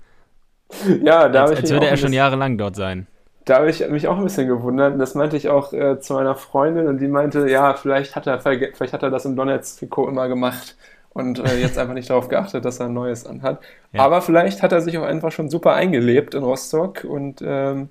[1.03, 3.07] Ja, da als, als würde er schon jahrelang dort sein
[3.45, 4.99] da habe ich mich auch ein bisschen gewundert.
[4.99, 8.39] Das meinte ich auch äh, zu meiner Freundin und die meinte, ja, vielleicht hat er,
[8.39, 10.77] vielleicht hat er das im Donetsk-Trikot immer gemacht
[11.13, 13.59] und äh, jetzt einfach nicht darauf geachtet, dass er ein neues anhat.
[13.93, 14.03] Ja.
[14.03, 17.89] Aber vielleicht hat er sich auch einfach schon super eingelebt in Rostock und ähm,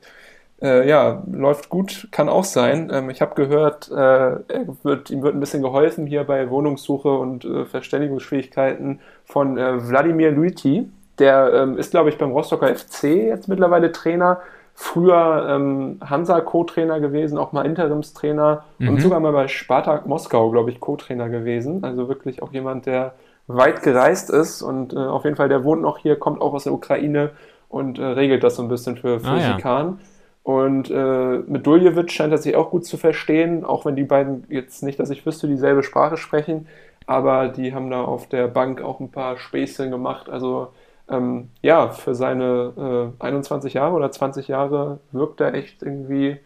[0.63, 2.91] äh, ja, läuft gut, kann auch sein.
[2.93, 4.37] Ähm, ich habe gehört, äh,
[4.83, 10.31] wird, ihm wird ein bisschen geholfen hier bei Wohnungssuche und äh, Verständigungsschwierigkeiten von äh, Wladimir
[10.31, 10.89] Luiti.
[11.21, 14.41] Der ähm, ist, glaube ich, beim Rostocker FC jetzt mittlerweile Trainer
[14.75, 18.89] früher ähm, Hansa Co-Trainer gewesen, auch mal Interimstrainer mhm.
[18.89, 21.85] und sogar mal bei Spartak Moskau, glaube ich, Co-Trainer gewesen.
[21.85, 23.13] Also wirklich auch jemand, der
[23.47, 26.65] weit gereist ist und äh, auf jeden Fall, der wohnt noch hier, kommt auch aus
[26.65, 27.31] der Ukraine
[27.69, 29.87] und äh, regelt das so ein bisschen für, für ah, Sikan.
[29.87, 29.99] Ja.
[30.43, 34.45] Und äh, mit Duljevic scheint er sich auch gut zu verstehen, auch wenn die beiden
[34.49, 36.67] jetzt nicht, dass ich wüsste, dieselbe Sprache sprechen.
[37.07, 40.31] Aber die haben da auf der Bank auch ein paar Späßchen gemacht.
[40.31, 40.69] Also
[41.11, 46.39] ähm, ja, für seine äh, 21 Jahre oder 20 Jahre wirkt er echt irgendwie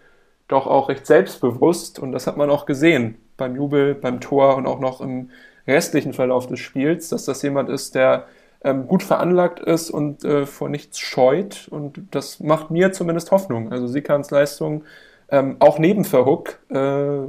[0.48, 1.98] doch auch recht selbstbewusst.
[1.98, 5.30] Und das hat man auch gesehen beim Jubel, beim Tor und auch noch im
[5.66, 8.26] restlichen Verlauf des Spiels, dass das jemand ist, der
[8.62, 11.68] ähm, gut veranlagt ist und äh, vor nichts scheut.
[11.70, 13.70] Und das macht mir zumindest Hoffnung.
[13.72, 14.84] Also Sikans Leistung,
[15.30, 17.26] ähm, auch neben Verhook, äh,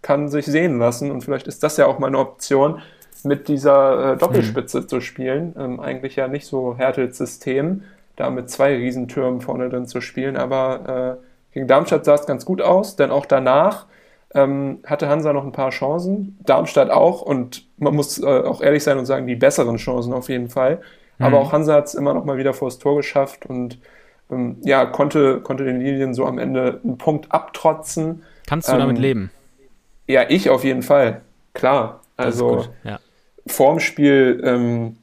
[0.00, 1.10] kann sich sehen lassen.
[1.10, 2.80] Und vielleicht ist das ja auch mal eine Option,
[3.24, 4.88] mit dieser äh, Doppelspitze mhm.
[4.88, 5.54] zu spielen.
[5.58, 7.82] Ähm, eigentlich ja nicht so Hertels System,
[8.16, 10.36] da mit zwei Riesentürmen vorne drin zu spielen.
[10.36, 13.86] Aber äh, gegen Darmstadt sah es ganz gut aus, denn auch danach
[14.34, 18.84] ähm, hatte Hansa noch ein paar Chancen, Darmstadt auch und man muss äh, auch ehrlich
[18.84, 20.80] sein und sagen, die besseren Chancen auf jeden Fall.
[21.18, 21.24] Mhm.
[21.24, 23.78] Aber auch Hansa hat es immer noch mal wieder vor das Tor geschafft und
[24.30, 28.22] ähm, ja, konnte, konnte den Linien so am Ende einen Punkt abtrotzen.
[28.46, 29.30] Kannst du ähm, damit leben?
[30.06, 31.22] Ja, ich auf jeden Fall,
[31.54, 32.00] klar.
[32.16, 32.98] Also ja.
[33.48, 34.96] Vorm Spiel ähm,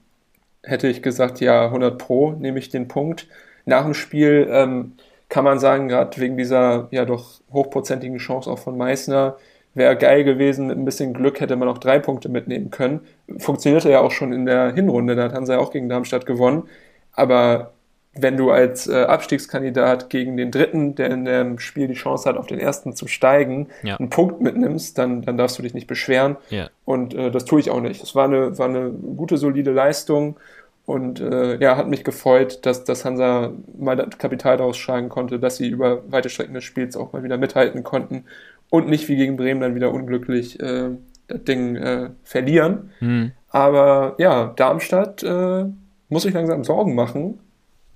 [0.63, 3.27] hätte ich gesagt, ja, 100 Pro nehme ich den Punkt.
[3.65, 4.93] Nach dem Spiel ähm,
[5.29, 9.37] kann man sagen, gerade wegen dieser ja doch hochprozentigen Chance auch von Meißner,
[9.73, 10.67] wäre geil gewesen.
[10.67, 13.01] Mit ein bisschen Glück hätte man auch drei Punkte mitnehmen können.
[13.37, 16.63] Funktionierte ja auch schon in der Hinrunde, da hat Hansa ja auch gegen Darmstadt gewonnen.
[17.13, 17.74] Aber
[18.17, 22.37] wenn du als äh, Abstiegskandidat gegen den Dritten, der in dem Spiel die Chance hat,
[22.37, 23.97] auf den Ersten zu steigen, ja.
[23.97, 26.37] einen Punkt mitnimmst, dann, dann darfst du dich nicht beschweren.
[26.49, 26.69] Ja.
[26.85, 28.01] Und äh, das tue ich auch nicht.
[28.01, 30.37] Es war eine, war eine gute, solide Leistung.
[30.85, 35.39] Und äh, ja, hat mich gefreut, dass, dass Hansa mal das Kapital daraus schlagen konnte,
[35.39, 38.25] dass sie über weite Strecken des Spiels auch mal wieder mithalten konnten
[38.69, 40.91] und nicht wie gegen Bremen dann wieder unglücklich äh,
[41.27, 42.91] das Ding äh, verlieren.
[42.99, 43.31] Mhm.
[43.49, 45.65] Aber ja, Darmstadt äh,
[46.09, 47.39] muss sich langsam Sorgen machen.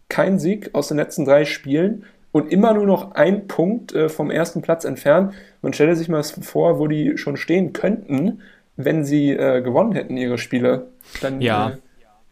[0.09, 4.31] Kein Sieg aus den letzten drei Spielen und immer nur noch ein Punkt äh, vom
[4.31, 5.33] ersten Platz entfernt.
[5.61, 8.41] Man stelle sich mal vor, wo die schon stehen könnten,
[8.75, 10.87] wenn sie äh, gewonnen hätten ihre Spiele.
[11.21, 11.77] Dann, ja.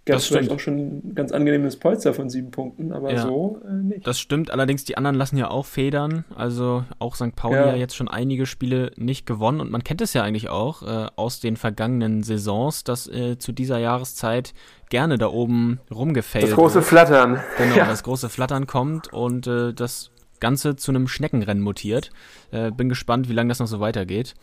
[0.07, 3.21] Gab es vielleicht auch schon ein ganz angenehmes Polster von sieben Punkten, aber ja.
[3.21, 4.07] so äh, nicht.
[4.07, 6.23] Das stimmt, allerdings die anderen lassen ja auch Federn.
[6.35, 7.35] Also auch St.
[7.35, 7.67] Pauli ja.
[7.67, 11.07] ja jetzt schon einige Spiele nicht gewonnen und man kennt es ja eigentlich auch äh,
[11.15, 14.53] aus den vergangenen Saisons, dass äh, zu dieser Jahreszeit
[14.89, 17.41] gerne da oben rumgefällt Das große Flattern.
[17.57, 17.85] Genau, ja.
[17.85, 22.11] das große Flattern kommt und äh, das Ganze zu einem Schneckenrennen mutiert.
[22.51, 24.35] Äh, bin gespannt, wie lange das noch so weitergeht.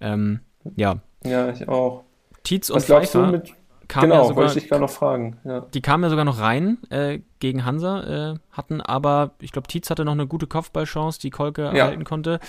[0.00, 0.40] Ähm,
[0.76, 1.00] ja.
[1.24, 2.04] Ja, ich auch.
[2.42, 3.54] Tietz und Was glaubst Pfeiffer, du mit
[3.92, 5.36] kam genau, ja sogar, wollte ich gerade noch fragen.
[5.44, 5.60] Ja.
[5.60, 9.90] Die kamen ja sogar noch rein äh, gegen Hansa, äh, hatten aber, ich glaube, Tietz
[9.90, 11.72] hatte noch eine gute Kopfballchance, die Kolke ja.
[11.72, 12.40] erhalten konnte.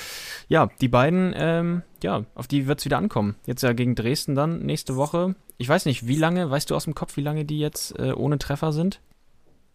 [0.47, 3.36] Ja, die beiden, ähm, ja, auf die wird es wieder ankommen.
[3.45, 5.36] Jetzt ja gegen Dresden dann nächste Woche.
[5.58, 8.13] Ich weiß nicht, wie lange, weißt du aus dem Kopf, wie lange die jetzt äh,
[8.13, 9.01] ohne Treffer sind?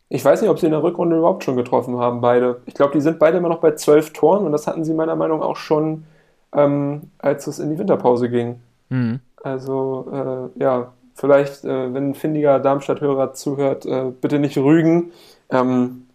[0.09, 2.63] Ich weiß nicht, ob sie in der Rückrunde überhaupt schon getroffen haben, beide.
[2.65, 5.17] Ich glaube, die sind beide immer noch bei zwölf Toren und das hatten sie meiner
[5.17, 6.05] Meinung nach auch schon,
[6.55, 8.61] ähm, als es in die Winterpause ging.
[8.89, 9.21] Mhm.
[9.43, 15.13] Also, äh, ja, vielleicht, äh, wenn ein findiger Darmstadt-Hörer zuhört, äh, bitte nicht rügen.
[15.51, 16.07] Ähm,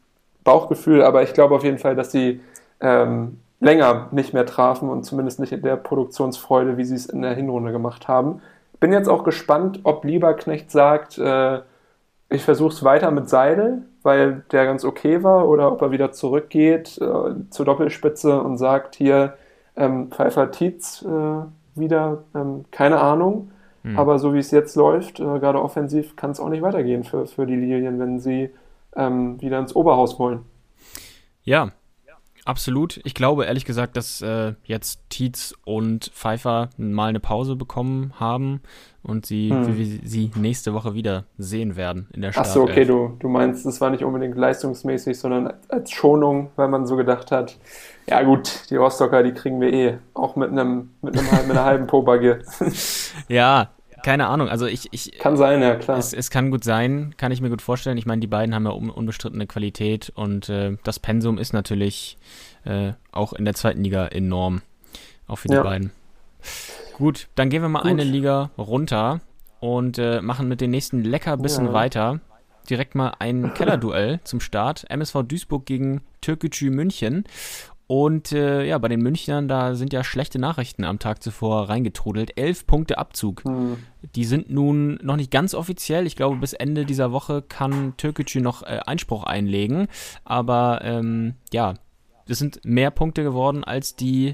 [0.44, 2.42] Bauchgefühl, aber ich glaube auf jeden Fall, dass sie
[2.82, 7.22] ähm, länger nicht mehr trafen und zumindest nicht in der Produktionsfreude, wie sie es in
[7.22, 8.42] der Hinrunde gemacht haben.
[8.80, 11.60] Bin jetzt auch gespannt, ob Lieberknecht sagt, äh,
[12.30, 16.12] ich versuche es weiter mit Seidel, weil der ganz okay war, oder ob er wieder
[16.12, 19.38] zurückgeht äh, zur Doppelspitze und sagt hier
[19.78, 23.52] ähm, Pfeiffer Tietz äh, wieder, ähm, keine Ahnung.
[23.84, 24.00] Mhm.
[24.00, 27.26] Aber so wie es jetzt läuft, äh, gerade offensiv, kann es auch nicht weitergehen für,
[27.28, 28.50] für die Lilien, wenn sie
[28.96, 30.40] ähm, wieder ins Oberhaus wollen.
[31.44, 31.72] Ja,
[32.46, 33.02] absolut.
[33.04, 38.62] Ich glaube ehrlich gesagt, dass äh, jetzt Tietz und Pfeiffer mal eine Pause bekommen haben
[39.02, 39.78] und sie, hm.
[39.78, 42.46] wir sie nächste Woche wieder sehen werden in der Stadt.
[42.46, 46.86] Achso, okay, du, du meinst, das war nicht unbedingt leistungsmäßig, sondern als Schonung, weil man
[46.88, 47.58] so gedacht hat,
[48.08, 51.66] ja gut, die Rostocker, die kriegen wir eh, auch mit einem mit, einem, mit einer
[51.66, 52.42] halben Pobagge.
[53.28, 53.70] ja,
[54.04, 54.50] keine Ahnung.
[54.50, 55.98] Also ich, ich kann sein, ja klar.
[55.98, 57.98] Es, es kann gut sein, kann ich mir gut vorstellen.
[57.98, 62.18] Ich meine, die beiden haben ja un, unbestrittene Qualität und äh, das Pensum ist natürlich
[62.66, 64.62] äh, auch in der zweiten Liga enorm,
[65.28, 65.64] auch für die ja.
[65.64, 65.92] beiden.
[66.98, 67.92] Gut, dann gehen wir mal gut.
[67.92, 69.22] eine Liga runter
[69.60, 71.74] und äh, machen mit den nächsten Leckerbissen ja.
[71.74, 72.20] weiter.
[72.70, 74.86] Direkt mal ein Kellerduell zum Start.
[74.90, 77.26] MSV Duisburg gegen Türkgücü München.
[77.88, 82.38] Und äh, ja, bei den Münchnern, da sind ja schlechte Nachrichten am Tag zuvor reingetrudelt.
[82.38, 83.44] Elf Punkte Abzug.
[83.46, 83.78] Mhm.
[84.16, 86.08] Die sind nun noch nicht ganz offiziell.
[86.08, 89.88] Ich glaube, bis Ende dieser Woche kann Türkgücü noch äh, Einspruch einlegen.
[90.24, 91.74] Aber ähm, ja,
[92.28, 94.34] es sind mehr Punkte geworden als die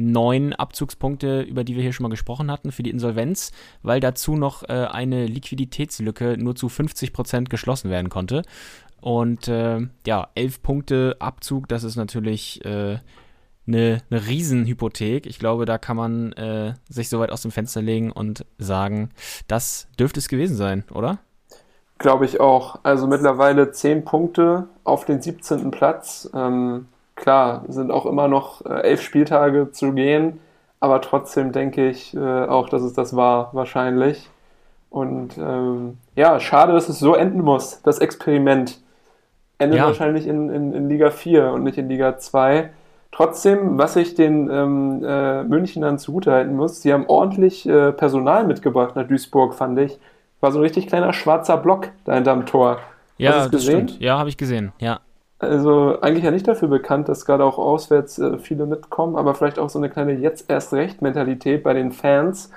[0.00, 4.34] neun Abzugspunkte, über die wir hier schon mal gesprochen hatten, für die Insolvenz, weil dazu
[4.34, 8.42] noch äh, eine Liquiditätslücke nur zu 50 Prozent geschlossen werden konnte.
[9.00, 12.98] Und äh, ja, elf Punkte Abzug, das ist natürlich äh,
[13.66, 15.26] eine, eine Riesenhypothek.
[15.26, 19.10] Ich glaube, da kann man äh, sich so weit aus dem Fenster legen und sagen,
[19.48, 21.18] das dürfte es gewesen sein, oder?
[21.98, 22.80] Glaube ich auch.
[22.82, 25.70] Also mittlerweile zehn Punkte auf den 17.
[25.70, 26.30] Platz.
[26.34, 30.40] Ähm, klar, sind auch immer noch äh, elf Spieltage zu gehen,
[30.80, 34.30] aber trotzdem denke ich äh, auch, dass es das war, wahrscheinlich.
[34.88, 38.80] Und ähm, ja, schade, dass es so enden muss, das Experiment.
[39.60, 39.86] Endet ja.
[39.86, 42.70] wahrscheinlich in, in, in Liga 4 und nicht in Liga 2.
[43.12, 48.96] Trotzdem, was ich den ähm, äh, Münchnern zugutehalten muss, die haben ordentlich äh, Personal mitgebracht
[48.96, 49.98] nach Duisburg, fand ich.
[50.40, 52.78] War so ein richtig kleiner schwarzer Block da hinterm Tor.
[53.18, 54.00] Ja, das stimmt.
[54.00, 55.00] Ja, habe ich gesehen, ja.
[55.38, 59.58] Also eigentlich ja nicht dafür bekannt, dass gerade auch auswärts äh, viele mitkommen, aber vielleicht
[59.58, 62.50] auch so eine kleine jetzt erst recht Mentalität bei den Fans.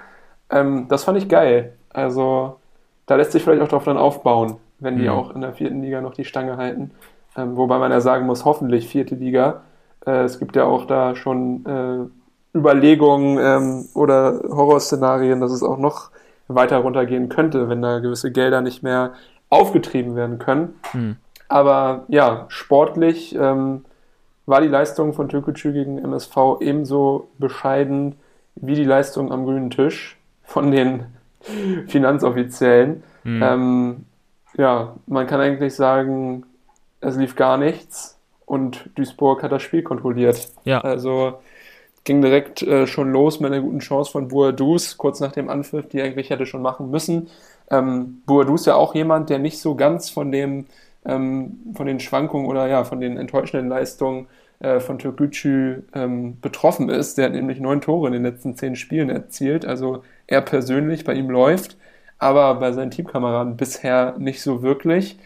[0.49, 1.73] Ähm, das fand ich geil.
[1.91, 2.59] Also
[3.05, 5.09] da lässt sich vielleicht auch drauf dann aufbauen, wenn die mhm.
[5.09, 6.91] auch in der vierten Liga noch die Stange halten.
[7.35, 9.61] Ähm, wobei man ja sagen muss, hoffentlich vierte Liga
[10.05, 15.77] äh, es gibt ja auch da schon äh, Überlegungen ähm, oder Horrorszenarien, dass es auch
[15.77, 16.11] noch
[16.47, 19.13] weiter runtergehen könnte, wenn da gewisse Gelder nicht mehr
[19.49, 20.75] aufgetrieben werden können.
[20.91, 21.15] Hm.
[21.47, 23.85] Aber ja, sportlich ähm,
[24.45, 28.15] war die Leistung von Türkgücü gegen MSV ebenso bescheiden
[28.55, 31.05] wie die Leistung am grünen Tisch von den
[31.87, 33.03] Finanzoffiziellen.
[33.23, 33.43] Hm.
[33.43, 34.05] Ähm,
[34.57, 36.45] ja, man kann eigentlich sagen,
[37.01, 40.49] es lief gar nichts und Duisburg hat das Spiel kontrolliert.
[40.63, 40.79] Ja.
[40.81, 41.39] Also
[42.03, 45.87] ging direkt äh, schon los mit einer guten Chance von Boadus, kurz nach dem Anpfiff,
[45.87, 47.29] die eigentlich hätte schon machen müssen.
[47.71, 50.65] Ähm, Boadus ja auch jemand, der nicht so ganz von dem,
[51.05, 54.27] ähm, von den Schwankungen oder ja, von den enttäuschenden Leistungen
[54.59, 57.17] äh, von Türkgücü ähm, betroffen ist.
[57.17, 59.65] Der hat nämlich neun Tore in den letzten zehn Spielen erzielt.
[59.65, 61.77] Also er persönlich, bei ihm läuft,
[62.19, 65.17] aber bei seinen Teamkameraden bisher nicht so wirklich.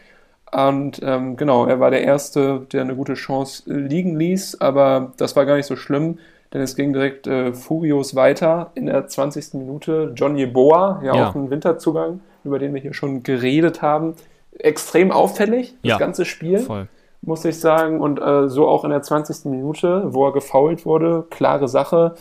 [0.51, 5.35] Und ähm, genau, er war der Erste, der eine gute Chance liegen ließ, aber das
[5.35, 6.19] war gar nicht so schlimm,
[6.53, 9.55] denn es ging direkt äh, furios weiter in der 20.
[9.55, 10.13] Minute.
[10.15, 14.15] John Yeboah, ja, ja, auch ein Winterzugang, über den wir hier schon geredet haben.
[14.57, 16.87] Extrem auffällig, das ja, ganze Spiel, voll.
[17.21, 17.99] muss ich sagen.
[17.99, 19.45] Und äh, so auch in der 20.
[19.45, 22.15] Minute, wo er gefoult wurde, klare Sache.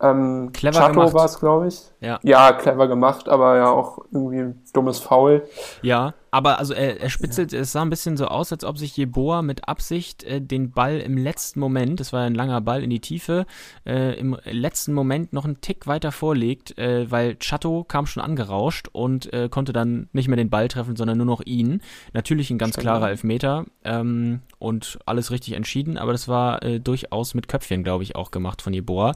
[0.00, 1.91] Ähm, clever Chato war es, glaube ich.
[2.02, 2.18] Ja.
[2.24, 5.44] ja, clever gemacht, aber ja auch irgendwie ein dummes Foul.
[5.82, 8.96] Ja, aber also er, er spitzelt, es sah ein bisschen so aus, als ob sich
[8.96, 12.90] Jeboa mit Absicht äh, den Ball im letzten Moment, das war ein langer Ball in
[12.90, 13.46] die Tiefe,
[13.86, 18.88] äh, im letzten Moment noch einen Tick weiter vorlegt, äh, weil Chato kam schon angerauscht
[18.90, 21.82] und äh, konnte dann nicht mehr den Ball treffen, sondern nur noch ihn.
[22.14, 27.34] Natürlich ein ganz klarer Elfmeter ähm, und alles richtig entschieden, aber das war äh, durchaus
[27.34, 29.12] mit Köpfchen, glaube ich, auch gemacht von Jeboa,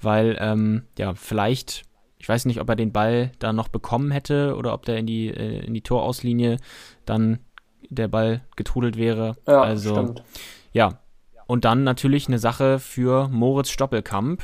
[0.00, 1.84] weil ähm, ja, vielleicht
[2.24, 5.04] ich weiß nicht, ob er den Ball da noch bekommen hätte oder ob der in
[5.04, 6.56] die, äh, in die Torauslinie
[7.04, 7.38] dann
[7.90, 9.36] der Ball getrudelt wäre.
[9.46, 10.24] Ja, also, stimmt.
[10.72, 11.00] Ja.
[11.46, 14.42] Und dann natürlich eine Sache für Moritz Stoppelkamp.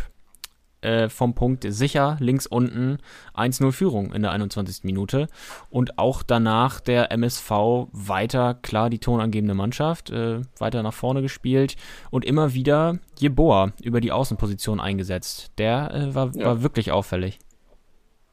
[0.82, 2.98] Äh, vom Punkt sicher, links unten
[3.34, 4.84] 1-0 Führung in der 21.
[4.84, 5.28] Minute.
[5.70, 7.50] Und auch danach der MSV
[7.92, 11.76] weiter, klar, die tonangebende Mannschaft, äh, weiter nach vorne gespielt
[12.10, 15.52] und immer wieder Jeboa über die Außenposition eingesetzt.
[15.56, 16.44] Der äh, war, ja.
[16.44, 17.38] war wirklich auffällig.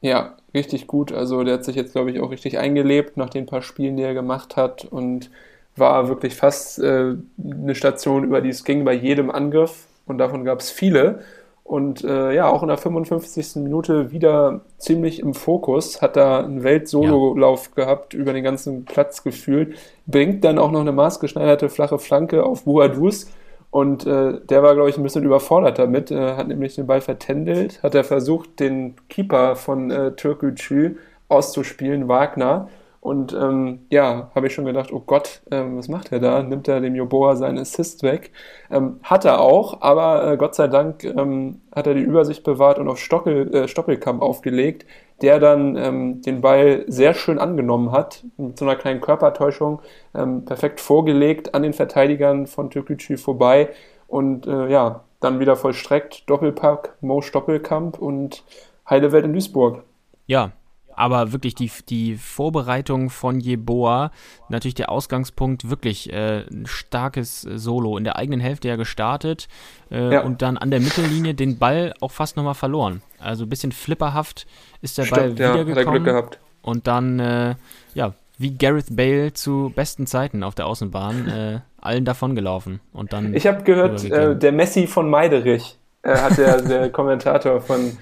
[0.02, 1.12] Ja, richtig gut.
[1.12, 4.04] Also der hat sich jetzt, glaube ich, auch richtig eingelebt nach den paar Spielen, die
[4.04, 5.32] er gemacht hat und
[5.76, 10.44] war wirklich fast äh, eine Station, über die es ging bei jedem Angriff und davon
[10.46, 11.20] gab es viele.
[11.64, 13.58] Und äh, ja, auch in der 55.
[13.58, 17.84] Minute wieder ziemlich im Fokus, hat da einen Welt-Solo-Lauf ja.
[17.84, 22.64] gehabt, über den ganzen Platz gefühlt, bringt dann auch noch eine maßgeschneiderte flache Flanke auf
[22.64, 23.30] Buadus
[23.78, 27.00] und äh, der war, glaube ich, ein bisschen überfordert damit, äh, hat nämlich den Ball
[27.00, 30.96] vertändelt, hat er versucht, den Keeper von äh, Türkgücü
[31.28, 32.70] auszuspielen, Wagner.
[33.08, 36.44] Und ähm, ja, habe ich schon gedacht, oh Gott, ähm, was macht er da?
[36.44, 38.34] Nimmt er dem Joboa seinen Assist weg?
[38.70, 42.80] Ähm, hat er auch, aber äh, Gott sei Dank ähm, hat er die Übersicht bewahrt
[42.80, 44.86] und auf Stockel, äh, Stoppelkamp aufgelegt,
[45.22, 49.82] der dann ähm, den Ball sehr schön angenommen hat, mit so einer kleinen Körpertäuschung,
[50.14, 53.70] ähm, perfekt vorgelegt an den Verteidigern von Türkgücü vorbei
[54.10, 58.44] und äh, ja, dann wieder vollstreckt, Doppelpack, Mo Stoppelkamp und
[58.90, 59.84] Heidewelt in Duisburg.
[60.26, 60.52] Ja,
[60.98, 64.12] aber wirklich die, die Vorbereitung von Jeboa,
[64.50, 67.98] natürlich der Ausgangspunkt, wirklich äh, ein starkes Solo.
[67.98, 69.48] In der eigenen Hälfte ja gestartet
[69.92, 70.22] äh, ja.
[70.22, 73.04] und dann an der Mittellinie den Ball auch fast nochmal verloren.
[73.20, 74.48] Also ein bisschen flipperhaft
[74.82, 75.68] ist der Stimmt, Ball wiedergekommen.
[75.68, 76.40] Ja, hat er Glück gehabt.
[76.64, 77.56] Und dann, äh,
[77.94, 82.82] ja, wie Gareth Bale zu besten Zeiten auf der Außenbahn, äh, allen davongelaufen.
[82.92, 87.62] Und dann ich habe gehört, äh, der Messi von Meiderich, äh, hat der, der Kommentator
[87.62, 87.98] von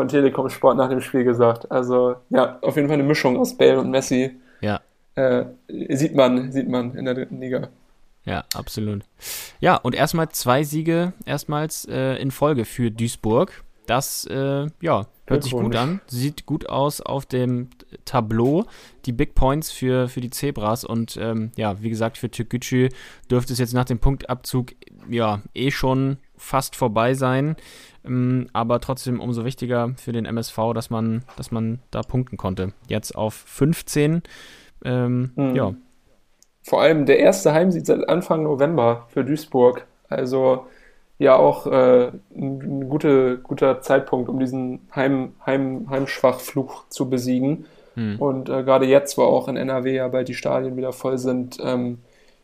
[0.00, 1.70] von Telekom Sport nach dem Spiel gesagt.
[1.70, 4.30] Also ja, auf jeden Fall eine Mischung aus Bale und Messi.
[4.62, 4.80] Ja.
[5.14, 7.68] äh, sieht man, sieht man in der dritten Liga.
[8.24, 9.02] Ja, absolut.
[9.60, 13.62] Ja, und erstmal zwei Siege erstmals äh, in Folge für Duisburg.
[13.86, 16.00] Das, äh, ja, hört sich gut an.
[16.06, 17.68] Sieht gut aus auf dem
[18.06, 18.64] Tableau.
[19.04, 20.84] Die Big Points für, für die Zebras.
[20.84, 22.88] Und ähm, ja, wie gesagt, für Türkgücü
[23.30, 24.72] dürfte es jetzt nach dem Punktabzug
[25.10, 27.56] ja eh schon fast vorbei sein.
[28.04, 32.72] Ähm, aber trotzdem umso wichtiger für den MSV, dass man, dass man da punkten konnte.
[32.88, 34.22] Jetzt auf 15.
[34.84, 35.54] Ähm, mhm.
[35.54, 35.74] Ja,
[36.62, 39.86] vor allem der erste Heimsieg seit Anfang November für Duisburg.
[40.08, 40.66] Also
[41.18, 47.66] ja auch äh, ein gute, guter Zeitpunkt, um diesen Heim, Heim, Heimschwachfluch zu besiegen.
[47.94, 48.20] Hm.
[48.20, 51.58] Und äh, gerade jetzt, wo auch in NRW ja bald die Stadien wieder voll sind,
[51.62, 51.98] ähm,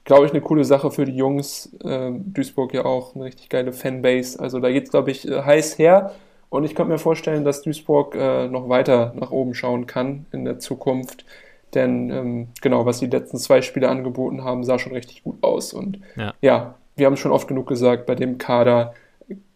[0.06, 1.76] glaube ich, eine coole Sache für die Jungs.
[1.84, 4.40] Ähm, Duisburg ja auch eine richtig geile Fanbase.
[4.40, 6.12] Also da geht es, glaube ich, äh, heiß her.
[6.48, 10.44] Und ich könnte mir vorstellen, dass Duisburg äh, noch weiter nach oben schauen kann in
[10.44, 11.26] der Zukunft.
[11.74, 15.74] Denn ähm, genau, was die letzten zwei Spiele angeboten haben, sah schon richtig gut aus.
[15.74, 18.94] Und ja, ja wir haben es schon oft genug gesagt, bei dem Kader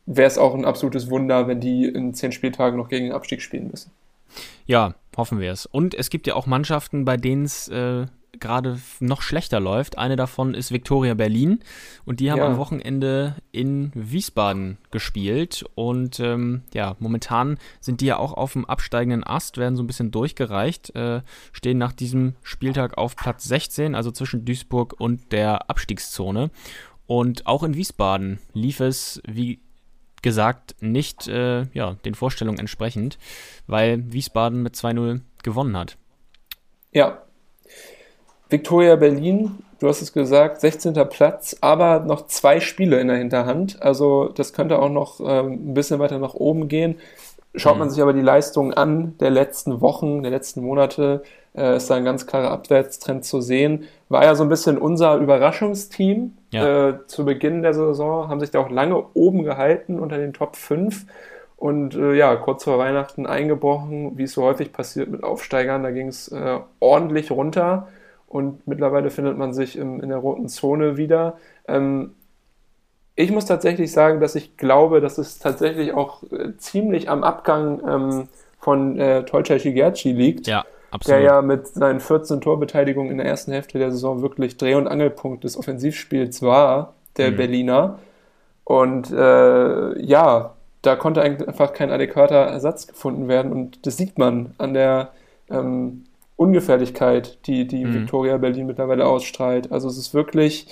[0.05, 3.41] wäre es auch ein absolutes Wunder, wenn die in zehn Spieltagen noch gegen den Abstieg
[3.41, 3.93] spielen müssen.
[4.67, 5.67] Ja, hoffen wir es.
[5.67, 8.07] Und es gibt ja auch Mannschaften, bei denen es äh,
[8.39, 9.99] gerade noch schlechter läuft.
[9.99, 11.61] Eine davon ist Viktoria Berlin
[12.05, 12.47] und die haben ja.
[12.47, 18.65] am Wochenende in Wiesbaden gespielt und ähm, ja, momentan sind die ja auch auf dem
[18.65, 23.95] absteigenden Ast, werden so ein bisschen durchgereicht, äh, stehen nach diesem Spieltag auf Platz 16,
[23.95, 26.51] also zwischen Duisburg und der Abstiegszone.
[27.07, 29.61] Und auch in Wiesbaden lief es, wie
[30.23, 33.19] gesagt, nicht äh, ja, den Vorstellungen entsprechend,
[33.67, 35.97] weil Wiesbaden mit 2-0 gewonnen hat.
[36.93, 37.23] Ja,
[38.51, 40.95] Victoria Berlin, du hast es gesagt, 16.
[41.09, 43.81] Platz, aber noch zwei Spiele in der Hinterhand.
[43.81, 46.97] Also das könnte auch noch ähm, ein bisschen weiter nach oben gehen.
[47.55, 47.93] Schaut man mhm.
[47.93, 51.23] sich aber die Leistungen an der letzten Wochen, der letzten Monate,
[51.57, 53.85] äh, ist da ein ganz klarer Abwärtstrend zu sehen.
[54.09, 56.89] War ja so ein bisschen unser Überraschungsteam ja.
[56.89, 60.57] äh, zu Beginn der Saison, haben sich da auch lange oben gehalten unter den Top
[60.57, 61.07] 5
[61.57, 65.83] und äh, ja, kurz vor Weihnachten eingebrochen, wie es so häufig passiert mit Aufsteigern.
[65.83, 67.89] Da ging es äh, ordentlich runter
[68.31, 71.37] und mittlerweile findet man sich im, in der roten Zone wieder.
[71.67, 72.15] Ähm,
[73.17, 77.81] ich muss tatsächlich sagen, dass ich glaube, dass es tatsächlich auch äh, ziemlich am Abgang
[77.87, 78.29] ähm,
[78.61, 80.47] von äh, Tolcay Shigerchi liegt.
[80.47, 81.19] Ja, absolut.
[81.19, 84.87] Der ja mit seinen 14 Torbeteiligungen in der ersten Hälfte der Saison wirklich Dreh- und
[84.87, 87.37] Angelpunkt des Offensivspiels war, der mhm.
[87.37, 87.99] Berliner.
[88.63, 93.51] Und äh, ja, da konnte einfach kein adäquater Ersatz gefunden werden.
[93.51, 95.11] Und das sieht man an der
[95.51, 96.05] ähm,
[96.41, 97.95] Ungefährlichkeit, die die mhm.
[97.95, 99.71] Victoria Berlin mittlerweile ausstrahlt.
[99.71, 100.69] Also es ist wirklich,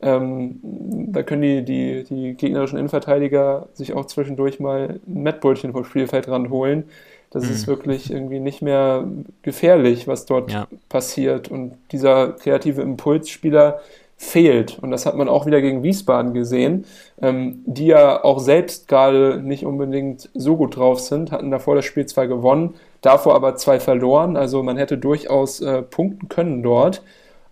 [0.00, 5.84] ähm, da können die, die, die gegnerischen Innenverteidiger sich auch zwischendurch mal ein Mettbrötchen vom
[5.84, 6.84] Spielfeld ranholen.
[7.28, 7.50] Das mhm.
[7.50, 9.06] ist wirklich irgendwie nicht mehr
[9.42, 10.66] gefährlich, was dort ja.
[10.88, 11.50] passiert.
[11.50, 13.80] Und dieser kreative Impulsspieler
[14.16, 14.78] fehlt.
[14.80, 16.86] Und das hat man auch wieder gegen Wiesbaden gesehen,
[17.20, 21.84] ähm, die ja auch selbst gerade nicht unbedingt so gut drauf sind, hatten davor das
[21.84, 24.36] Spiel zwar gewonnen, davor aber zwei verloren.
[24.36, 27.02] Also man hätte durchaus äh, punkten können dort.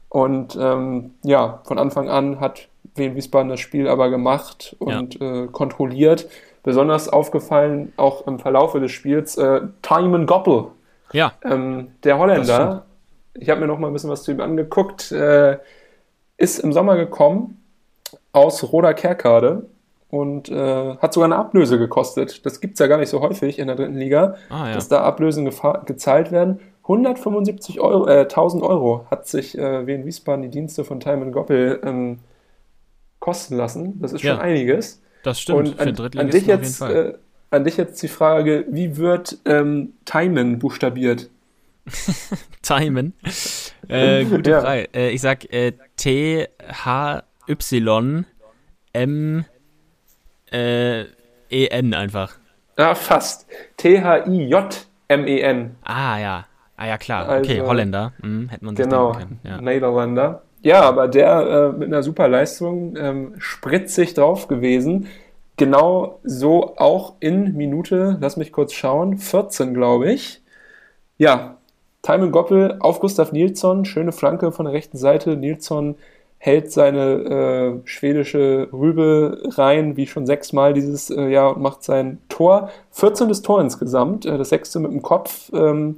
[0.08, 5.44] Und ähm, ja, von Anfang an hat Wien Wiesbaden das Spiel aber gemacht und ja.
[5.44, 6.28] äh, kontrolliert.
[6.62, 10.66] Besonders aufgefallen auch im Verlaufe des Spiels äh, Timon Goppel.
[11.12, 11.32] Ja.
[11.42, 12.84] Ähm, der Holländer.
[13.34, 15.12] Ich habe mir noch mal ein bisschen was zu ihm angeguckt.
[15.12, 15.58] Äh,
[16.36, 17.62] ist im Sommer gekommen
[18.32, 19.66] aus Roda Kerkade
[20.10, 22.44] und äh, hat sogar eine Ablöse gekostet.
[22.46, 24.74] Das gibt es ja gar nicht so häufig in der dritten Liga, ah, ja.
[24.74, 25.50] dass da Ablösen
[25.84, 26.60] gezahlt werden.
[26.84, 31.80] 175.000 Euro, äh, 1000 Euro hat sich äh, Wien Wiesbaden die Dienste von Timon Goppel
[31.84, 32.18] ähm,
[33.18, 34.00] kosten lassen.
[34.00, 35.02] Das ist schon ja, einiges.
[35.22, 35.78] Das stimmt.
[35.78, 37.12] Und an, an dich jetzt, äh,
[37.50, 41.28] an dich jetzt die Frage, wie wird ähm, Timon buchstabiert?
[42.62, 43.12] Timon.
[43.88, 44.60] Äh, gute ja.
[44.62, 44.88] Frage.
[44.94, 48.24] Äh, ich sag äh, T H Y
[48.94, 49.44] M
[50.52, 51.02] äh,
[51.50, 52.34] E N einfach.
[52.76, 53.46] Ja, fast.
[53.76, 55.76] T H I J M E N.
[55.82, 56.46] Ah ja.
[56.76, 57.28] Ah ja klar.
[57.28, 58.12] Also, okay, Holländer.
[58.20, 59.40] Hm, hätten wir uns genau, können.
[59.42, 59.60] Ja.
[59.60, 60.42] Niederländer.
[60.62, 65.08] Ja, aber der äh, mit einer super Leistung ähm, spritzig drauf gewesen.
[65.56, 70.40] Genau so auch in Minute, lass mich kurz schauen, 14 glaube ich.
[71.16, 71.56] Ja,
[72.02, 75.36] Timon Goppel auf Gustav Nilsson, schöne Flanke von der rechten Seite.
[75.36, 75.96] Nilsson
[76.38, 82.18] hält seine äh, schwedische Rübe rein, wie schon sechsmal dieses äh, Jahr und macht sein
[82.28, 82.70] Tor.
[82.92, 83.32] 14.
[83.42, 85.50] Tor insgesamt, äh, das sechste mit dem Kopf.
[85.52, 85.96] Ähm,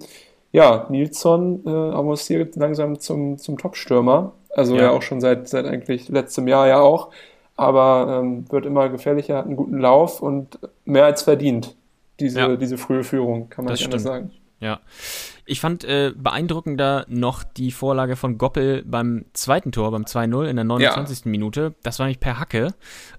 [0.53, 4.32] ja, Nilsson äh, avanciert langsam zum, zum Top-Stürmer.
[4.55, 4.84] Also ja.
[4.84, 4.91] ja.
[4.91, 7.11] auch schon seit, seit eigentlich letztem Jahr ja auch.
[7.57, 11.76] Aber ähm, wird immer gefährlicher, hat einen guten Lauf und mehr als verdient,
[12.18, 12.57] diese, ja.
[12.57, 14.30] diese frühe Führung, kann man das nicht anders sagen.
[14.61, 14.80] Ja.
[15.46, 20.56] Ich fand äh, beeindruckender noch die Vorlage von Goppel beim zweiten Tor, beim 2-0 in
[20.56, 21.24] der 29.
[21.24, 21.30] Ja.
[21.30, 21.74] Minute.
[21.82, 22.74] Das war nämlich per Hacke.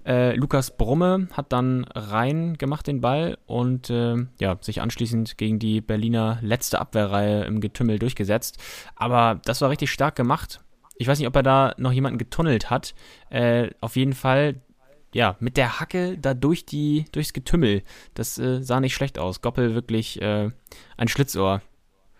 [0.06, 5.58] Äh, Lukas Brumme hat dann rein gemacht den Ball und äh, ja, sich anschließend gegen
[5.58, 8.58] die Berliner letzte Abwehrreihe im Getümmel durchgesetzt.
[8.94, 10.60] Aber das war richtig stark gemacht.
[10.96, 12.94] Ich weiß nicht, ob er da noch jemanden getunnelt hat.
[13.30, 14.60] Äh, auf jeden Fall
[15.12, 17.82] ja, mit der Hacke da durch die, durchs Getümmel.
[18.14, 19.42] Das äh, sah nicht schlecht aus.
[19.42, 20.50] Goppel wirklich äh,
[20.96, 21.60] ein Schlitzohr.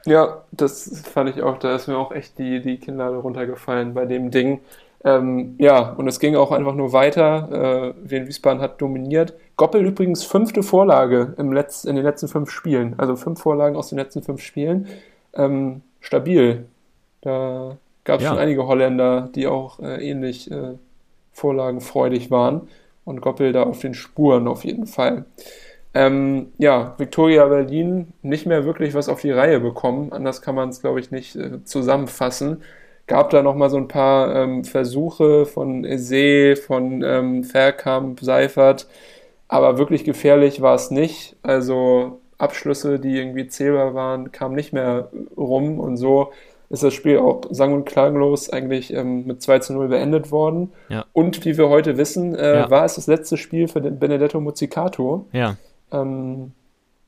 [0.05, 1.59] Ja, das fand ich auch.
[1.59, 4.61] Da ist mir auch echt die, die Kinnlade runtergefallen bei dem Ding.
[5.05, 7.95] Ähm, ja, und es ging auch einfach nur weiter.
[8.05, 9.35] Äh, Wien Wiesbaden hat dominiert.
[9.57, 12.95] Goppel übrigens fünfte Vorlage im Letz-, in den letzten fünf Spielen.
[12.99, 14.89] Also fünf Vorlagen aus den letzten fünf Spielen.
[15.35, 16.67] Ähm, stabil.
[17.23, 18.31] Da gab es ja.
[18.31, 20.75] schon einige Holländer, die auch äh, ähnlich äh,
[21.33, 22.69] vorlagenfreudig waren
[23.05, 25.25] und Goppel da auf den Spuren auf jeden Fall.
[25.95, 30.13] Ähm, ja, Victoria Berlin nicht mehr wirklich was auf die Reihe bekommen.
[30.13, 32.63] Anders kann man es, glaube ich, nicht äh, zusammenfassen.
[33.07, 38.87] Gab da nochmal so ein paar ähm, Versuche von Eze, von ähm, Verkamp, Seifert,
[39.49, 41.37] aber wirklich gefährlich war es nicht.
[41.43, 46.33] Also Abschlüsse, die irgendwie zählbar waren, kamen nicht mehr rum und so
[46.73, 50.73] ist das Spiel auch sang- und klanglos eigentlich ähm, mit 2 zu 0 beendet worden.
[50.89, 51.05] Ja.
[51.13, 52.71] Und wie wir heute wissen, äh, ja.
[52.71, 55.27] war es das letzte Spiel für den Benedetto Muzzicato.
[55.33, 55.57] Ja.
[55.93, 56.53] Ähm,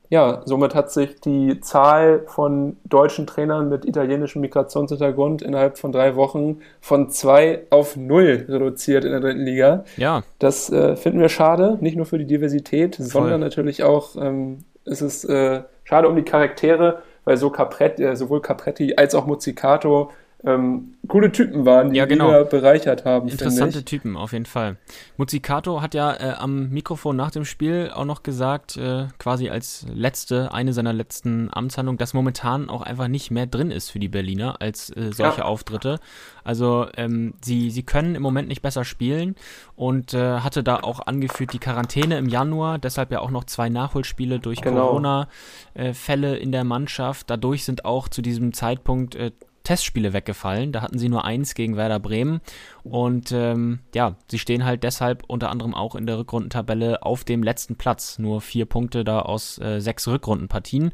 [0.09, 6.15] ja, somit hat sich die Zahl von deutschen Trainern mit italienischem Migrationshintergrund innerhalb von drei
[6.15, 9.83] Wochen von zwei auf null reduziert in der dritten Liga.
[9.97, 10.21] Ja.
[10.37, 13.05] Das äh, finden wir schade, nicht nur für die Diversität, Voll.
[13.07, 18.15] sondern natürlich auch ähm, ist es äh, schade um die Charaktere weil so Capretti, äh,
[18.15, 20.11] sowohl Capretti als auch Muzzicato
[20.45, 22.43] ähm, coole Typen waren, die ja, genau.
[22.45, 23.27] bereichert haben.
[23.27, 24.77] Interessante Typen, auf jeden Fall.
[25.17, 29.85] Muzzicato hat ja äh, am Mikrofon nach dem Spiel auch noch gesagt, äh, quasi als
[29.93, 34.07] letzte, eine seiner letzten Amtshandlungen, dass momentan auch einfach nicht mehr drin ist für die
[34.07, 35.45] Berliner als äh, solche ja.
[35.45, 35.99] Auftritte.
[36.43, 39.35] Also ähm, sie, sie können im Moment nicht besser spielen
[39.75, 43.69] und äh, hatte da auch angeführt die Quarantäne im Januar, deshalb ja auch noch zwei
[43.69, 44.87] Nachholspiele durch genau.
[44.87, 47.29] Corona-Fälle in der Mannschaft.
[47.29, 49.31] Dadurch sind auch zu diesem Zeitpunkt äh,
[49.65, 50.71] Testspiele weggefallen.
[50.71, 52.39] Da hatten sie nur eins gegen Werder Bremen.
[52.83, 57.43] Und ähm, ja, sie stehen halt deshalb unter anderem auch in der Rückrundentabelle auf dem
[57.43, 58.17] letzten Platz.
[58.17, 60.91] Nur vier Punkte da aus äh, sechs Rückrundenpartien.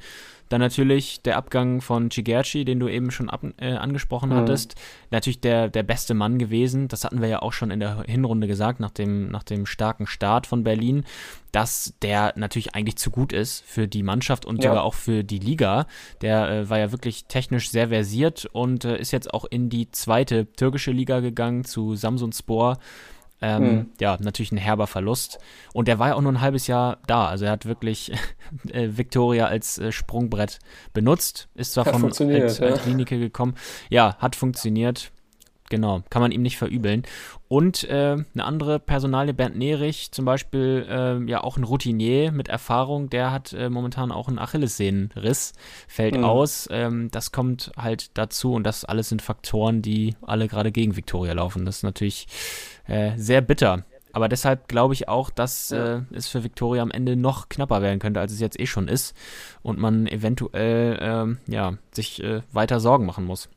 [0.51, 4.33] Dann natürlich der Abgang von Chigerci, den du eben schon ab, äh, angesprochen mhm.
[4.33, 4.75] hattest.
[5.09, 6.89] Natürlich der, der beste Mann gewesen.
[6.89, 10.07] Das hatten wir ja auch schon in der Hinrunde gesagt, nach dem, nach dem starken
[10.07, 11.05] Start von Berlin,
[11.53, 14.71] dass der natürlich eigentlich zu gut ist für die Mannschaft und ja.
[14.71, 15.87] sogar auch für die Liga.
[16.19, 19.89] Der äh, war ja wirklich technisch sehr versiert und äh, ist jetzt auch in die
[19.91, 22.77] zweite türkische Liga gegangen zu Samsun Spor.
[23.41, 23.89] Ähm, mhm.
[23.99, 25.39] Ja, natürlich ein herber Verlust.
[25.73, 27.27] Und der war ja auch nur ein halbes Jahr da.
[27.27, 28.11] Also er hat wirklich
[28.71, 30.59] äh, Victoria als äh, Sprungbrett
[30.93, 31.49] benutzt.
[31.55, 33.17] Ist zwar hat von Alt, ja.
[33.17, 33.55] Gekommen.
[33.89, 35.11] Ja, hat funktioniert.
[35.71, 37.03] Genau, kann man ihm nicht verübeln.
[37.47, 42.49] Und äh, eine andere Personalie, Bernd Nerich, zum Beispiel, äh, ja auch ein Routinier mit
[42.49, 45.53] Erfahrung, der hat äh, momentan auch einen Achillessehnenriss,
[45.87, 46.25] fällt mhm.
[46.25, 46.67] aus.
[46.71, 51.31] Ähm, das kommt halt dazu und das alles sind Faktoren, die alle gerade gegen Viktoria
[51.31, 51.63] laufen.
[51.63, 52.27] Das ist natürlich
[52.85, 53.85] äh, sehr bitter.
[54.11, 55.99] Aber deshalb glaube ich auch, dass ja.
[55.99, 58.89] äh, es für Viktoria am Ende noch knapper werden könnte, als es jetzt eh schon
[58.89, 59.15] ist.
[59.61, 63.47] Und man eventuell ähm, ja, sich äh, weiter Sorgen machen muss.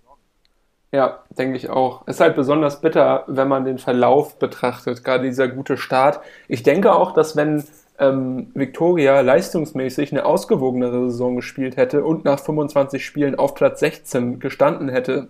[0.95, 2.07] Ja, denke ich auch.
[2.07, 6.21] Ist halt besonders bitter, wenn man den Verlauf betrachtet, gerade dieser gute Start.
[6.47, 7.65] Ich denke auch, dass wenn
[7.99, 14.39] ähm, Victoria leistungsmäßig eine ausgewogenere Saison gespielt hätte und nach 25 Spielen auf Platz 16
[14.39, 15.27] gestanden hätte,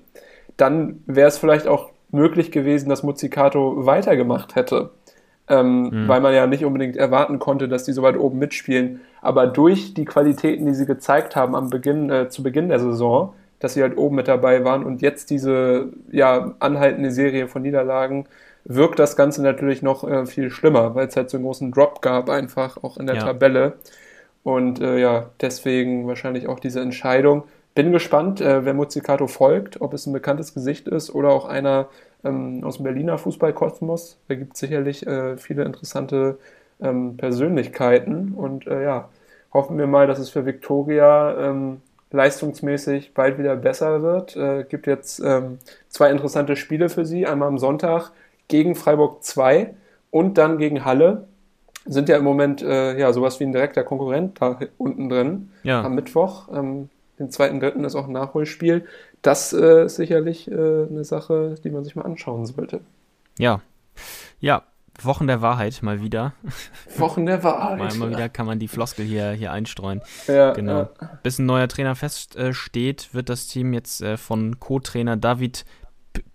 [0.59, 4.91] dann wäre es vielleicht auch möglich gewesen, dass Muzzicato weitergemacht hätte.
[5.49, 6.09] Ähm, mhm.
[6.09, 9.01] Weil man ja nicht unbedingt erwarten konnte, dass die so weit oben mitspielen.
[9.23, 13.33] Aber durch die Qualitäten, die sie gezeigt haben am Beginn, äh, zu Beginn der Saison,
[13.61, 18.27] dass sie halt oben mit dabei waren und jetzt diese ja, anhaltende Serie von Niederlagen
[18.65, 22.01] wirkt das Ganze natürlich noch äh, viel schlimmer, weil es halt so einen großen Drop
[22.03, 23.23] gab, einfach auch in der ja.
[23.23, 23.75] Tabelle.
[24.43, 27.45] Und äh, ja, deswegen wahrscheinlich auch diese Entscheidung.
[27.75, 31.89] Bin gespannt, äh, wer Muzzicato folgt, ob es ein bekanntes Gesicht ist oder auch einer
[32.25, 34.19] ähm, aus dem Berliner Fußballkosmos.
[34.29, 36.39] Da gibt es sicherlich äh, viele interessante
[36.81, 38.33] ähm, Persönlichkeiten.
[38.35, 39.09] Und äh, ja,
[39.53, 41.81] hoffen wir mal, dass es für Viktoria ähm,
[42.15, 44.37] leistungsmäßig bald wieder besser wird.
[44.37, 45.59] Äh, gibt jetzt ähm,
[45.89, 47.27] zwei interessante Spiele für sie.
[47.27, 48.13] Einmal am Sonntag
[48.49, 49.75] gegen Freiburg 2
[50.11, 51.27] und dann gegen Halle.
[51.87, 55.51] Sind ja im Moment äh, ja sowas wie ein direkter Konkurrent da unten drin.
[55.65, 55.83] Ja.
[55.83, 56.89] Am Mittwoch, ähm,
[57.19, 58.87] den zweiten, dritten ist auch ein Nachholspiel.
[59.21, 62.81] Das äh, ist sicherlich äh, eine Sache, die man sich mal anschauen sollte.
[63.39, 63.61] Ja.
[64.41, 64.63] Ja,
[65.03, 66.35] Wochen der Wahrheit mal wieder.
[66.97, 67.79] Wochen der Wahrheit.
[67.79, 70.03] mal, mal wieder kann man die Floskel hier, hier einstreuen.
[70.27, 70.89] Ja, Genau.
[71.01, 71.19] ja.
[71.23, 75.65] Bis ein neuer Trainer feststeht, wird das Team jetzt äh, von Co-Trainer David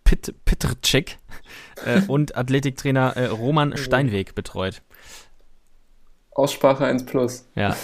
[0.04, 1.18] Pit Pitrczyk
[1.86, 4.82] äh, und Athletiktrainer äh, Roman Steinweg betreut.
[6.32, 7.48] Aussprache 1 plus.
[7.56, 7.76] Ja.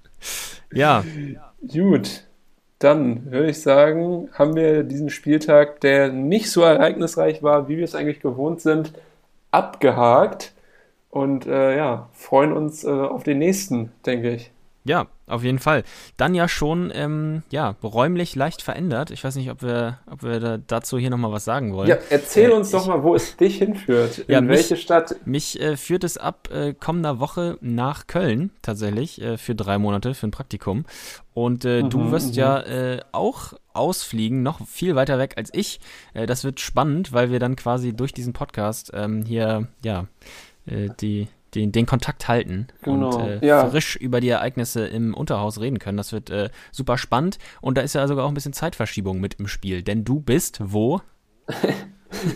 [0.72, 1.04] ja,
[1.66, 2.24] Gut,
[2.78, 7.84] dann würde ich sagen, haben wir diesen Spieltag, der nicht so ereignisreich war, wie wir
[7.84, 8.92] es eigentlich gewohnt sind,
[9.50, 10.52] abgehakt.
[11.10, 14.50] Und äh, ja, freuen uns äh, auf den nächsten, denke ich.
[14.84, 15.84] ja, auf jeden Fall.
[16.16, 19.10] Dann ja schon, ähm, ja, räumlich leicht verändert.
[19.10, 21.88] Ich weiß nicht, ob wir, ob wir da, dazu hier nochmal was sagen wollen.
[21.88, 24.24] Ja, erzähl Äh, uns doch ich- mal, wo es dich hinführt.
[24.28, 25.16] Ja, In mich- welche Stadt?
[25.26, 30.14] Mich äh, führt es ab äh, kommender Woche nach Köln tatsächlich äh, für drei Monate
[30.14, 30.84] für ein Praktikum.
[31.34, 32.38] Und äh, du Mhm, wirst mhm.
[32.40, 35.80] ja äh, auch ausfliegen, noch viel weiter weg als ich.
[36.14, 40.06] Äh, das wird spannend, weil wir dann quasi durch diesen Podcast ähm, hier ja
[40.66, 43.66] äh, die den, den Kontakt halten Genau, und äh, ja.
[43.70, 45.96] frisch über die Ereignisse im Unterhaus reden können.
[45.96, 49.34] Das wird äh, super spannend und da ist ja sogar auch ein bisschen Zeitverschiebung mit
[49.40, 51.00] im Spiel, denn du bist wo?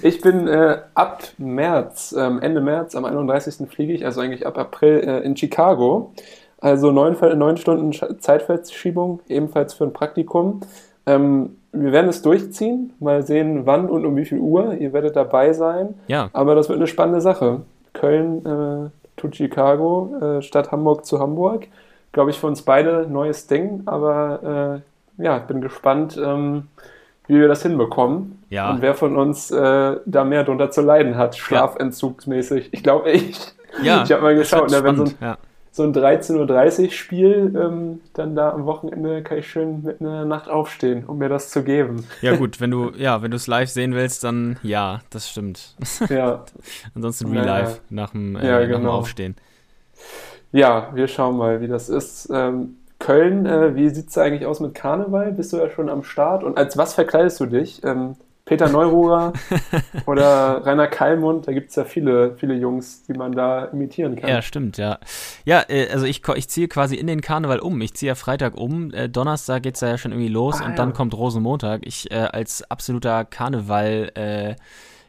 [0.02, 3.68] Ich bin äh, ab März, ähm, Ende März, am 31.
[3.70, 6.12] fliege ich, also eigentlich ab April äh, in Chicago.
[6.58, 10.60] Also neun, neun Stunden Sch- Zeitverschiebung, ebenfalls für ein Praktikum.
[11.06, 14.74] Ähm, wir werden es durchziehen, mal sehen, wann und um wie viel Uhr.
[14.74, 15.94] Ihr werdet dabei sein.
[16.06, 17.62] Ja, Aber das wird eine spannende Sache.
[17.94, 21.66] Köln äh, to Chicago, äh, statt Hamburg zu Hamburg.
[22.12, 24.82] Glaube ich für uns beide neues Ding, aber
[25.18, 26.64] äh, ja, bin gespannt, ähm,
[27.26, 28.42] wie wir das hinbekommen.
[28.50, 28.70] Ja.
[28.70, 32.70] Und wer von uns äh, da mehr drunter zu leiden hat, schlafentzugsmäßig.
[32.72, 33.38] Ich glaube, ich.
[33.82, 34.02] ja.
[34.02, 35.38] Ich habe mal geschaut, wird ne, wenn so ein, ja.
[35.72, 40.24] So ein 13.30 Uhr Spiel, ähm, dann da am Wochenende kann ich schön mit einer
[40.26, 42.06] Nacht aufstehen, um mir das zu geben.
[42.20, 45.74] Ja gut, wenn du ja, wenn du es live sehen willst, dann ja, das stimmt.
[46.10, 46.44] Ja.
[46.94, 48.92] Ansonsten real Ja, life nach dem, äh, Ja, nach dem genau.
[48.92, 49.34] Aufstehen.
[50.52, 52.28] Ja, wir schauen mal, wie das ist.
[52.32, 55.32] Ähm, Köln, äh, wie sieht's da eigentlich aus mit Karneval?
[55.32, 56.44] Bist du ja schon am Start?
[56.44, 57.82] Und als was verkleidest du dich?
[57.84, 58.16] Ähm,
[58.52, 59.32] Peter Neururer
[60.06, 61.48] oder Rainer Kallmund?
[61.48, 64.28] Da gibt's ja viele, viele Jungs, die man da imitieren kann.
[64.28, 64.98] Ja, stimmt, ja.
[65.44, 67.80] Ja, äh, also ich, ich ziehe quasi in den Karneval um.
[67.80, 68.92] Ich ziehe ja Freitag um.
[68.92, 70.76] Äh, Donnerstag geht's ja schon irgendwie los Ah, und ja.
[70.76, 71.80] dann kommt Rosenmontag.
[71.84, 74.54] Ich äh, als absoluter Karneval, äh,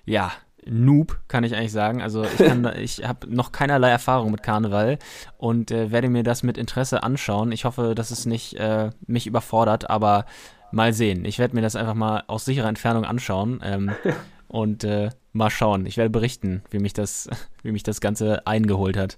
[0.06, 0.32] ja,
[0.66, 2.02] Noob, kann ich eigentlich sagen.
[2.02, 4.98] Also ich, kann ich habe noch keinerlei Erfahrung mit Karneval
[5.38, 7.52] und äh, werde mir das mit Interesse anschauen.
[7.52, 10.26] Ich hoffe, dass es nicht äh, mich überfordert, aber
[10.74, 11.26] mal sehen.
[11.26, 13.92] Ich werde mir das einfach mal aus sicherer Entfernung anschauen ähm,
[14.48, 15.86] und äh, mal schauen.
[15.86, 17.30] Ich werde berichten, wie mich das,
[17.64, 19.18] wie mich das Ganze eingeholt hat.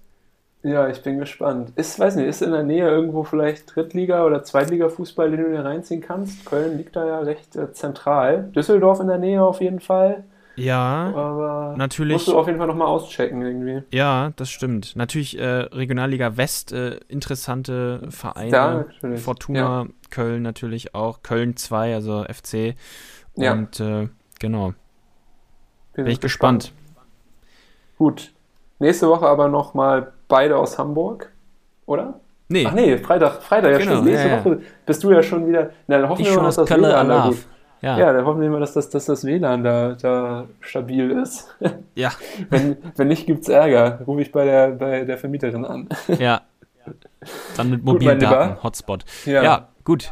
[0.64, 1.74] Ja, ich bin gespannt.
[1.76, 5.64] Ist, weiß nicht, ist in der Nähe irgendwo vielleicht Drittliga- oder Zweitliga-Fußball, den du dir
[5.64, 6.44] reinziehen kannst?
[6.44, 8.50] Köln liegt da ja recht äh, zentral.
[8.56, 10.24] Düsseldorf in der Nähe auf jeden Fall.
[10.56, 12.14] Ja, Aber Natürlich.
[12.14, 13.84] musst du auf jeden Fall nochmal auschecken irgendwie.
[13.92, 14.96] ja, das stimmt.
[14.96, 18.52] Natürlich äh, Regionalliga West, äh, interessante Vereine.
[18.52, 19.22] Ja, natürlich.
[19.22, 21.22] Fortuna, Köln natürlich auch.
[21.24, 22.76] Köln 2, also FC.
[23.36, 23.54] Ja.
[23.54, 24.08] Und äh,
[24.40, 24.74] genau,
[25.94, 26.72] Wir bin ich sind gespannt.
[27.98, 28.32] Gut.
[28.80, 31.32] Nächste Woche aber nochmal beide aus Hamburg,
[31.86, 32.20] oder?
[32.48, 34.06] Nee, Ach nee, Freitag, Freitag, ja Genau, stimmt.
[34.06, 34.46] Nächste ja, ja.
[34.46, 35.72] Woche bist du ja schon wieder.
[35.88, 37.38] Na, dann hoffen ich wir schon mal, dass das Kölle gut.
[37.86, 41.56] Ja, Ja, dann hoffen wir mal, dass das, dass das WLAN da, da stabil ist.
[41.96, 42.12] ja,
[42.50, 44.02] wenn, wenn nicht, gibt's Ärger.
[44.08, 45.88] Rufe ich bei der, bei der Vermieterin an.
[46.20, 46.42] ja.
[47.58, 48.64] Dann mit Mobildaten, Lieber.
[48.64, 49.06] Hotspot.
[49.26, 50.12] Ja, gut.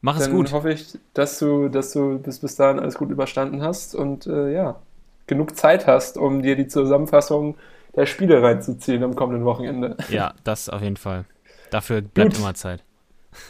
[0.00, 0.52] Mach es Dann gut.
[0.52, 4.52] hoffe ich, dass du, dass du bis, bis dahin alles gut überstanden hast und äh,
[4.52, 4.76] ja,
[5.26, 7.56] genug Zeit hast, um dir die Zusammenfassung
[7.94, 9.96] der Spiele reinzuziehen am kommenden Wochenende.
[10.10, 11.24] Ja, das auf jeden Fall.
[11.70, 12.38] Dafür bleibt Gut.
[12.40, 12.84] immer Zeit.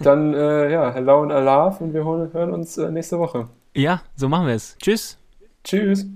[0.00, 3.48] Dann, äh, ja, hello und Alarv und wir hören hören uns äh, nächste Woche.
[3.74, 4.76] Ja, so machen wir es.
[4.78, 5.18] Tschüss.
[5.64, 6.06] Tschüss.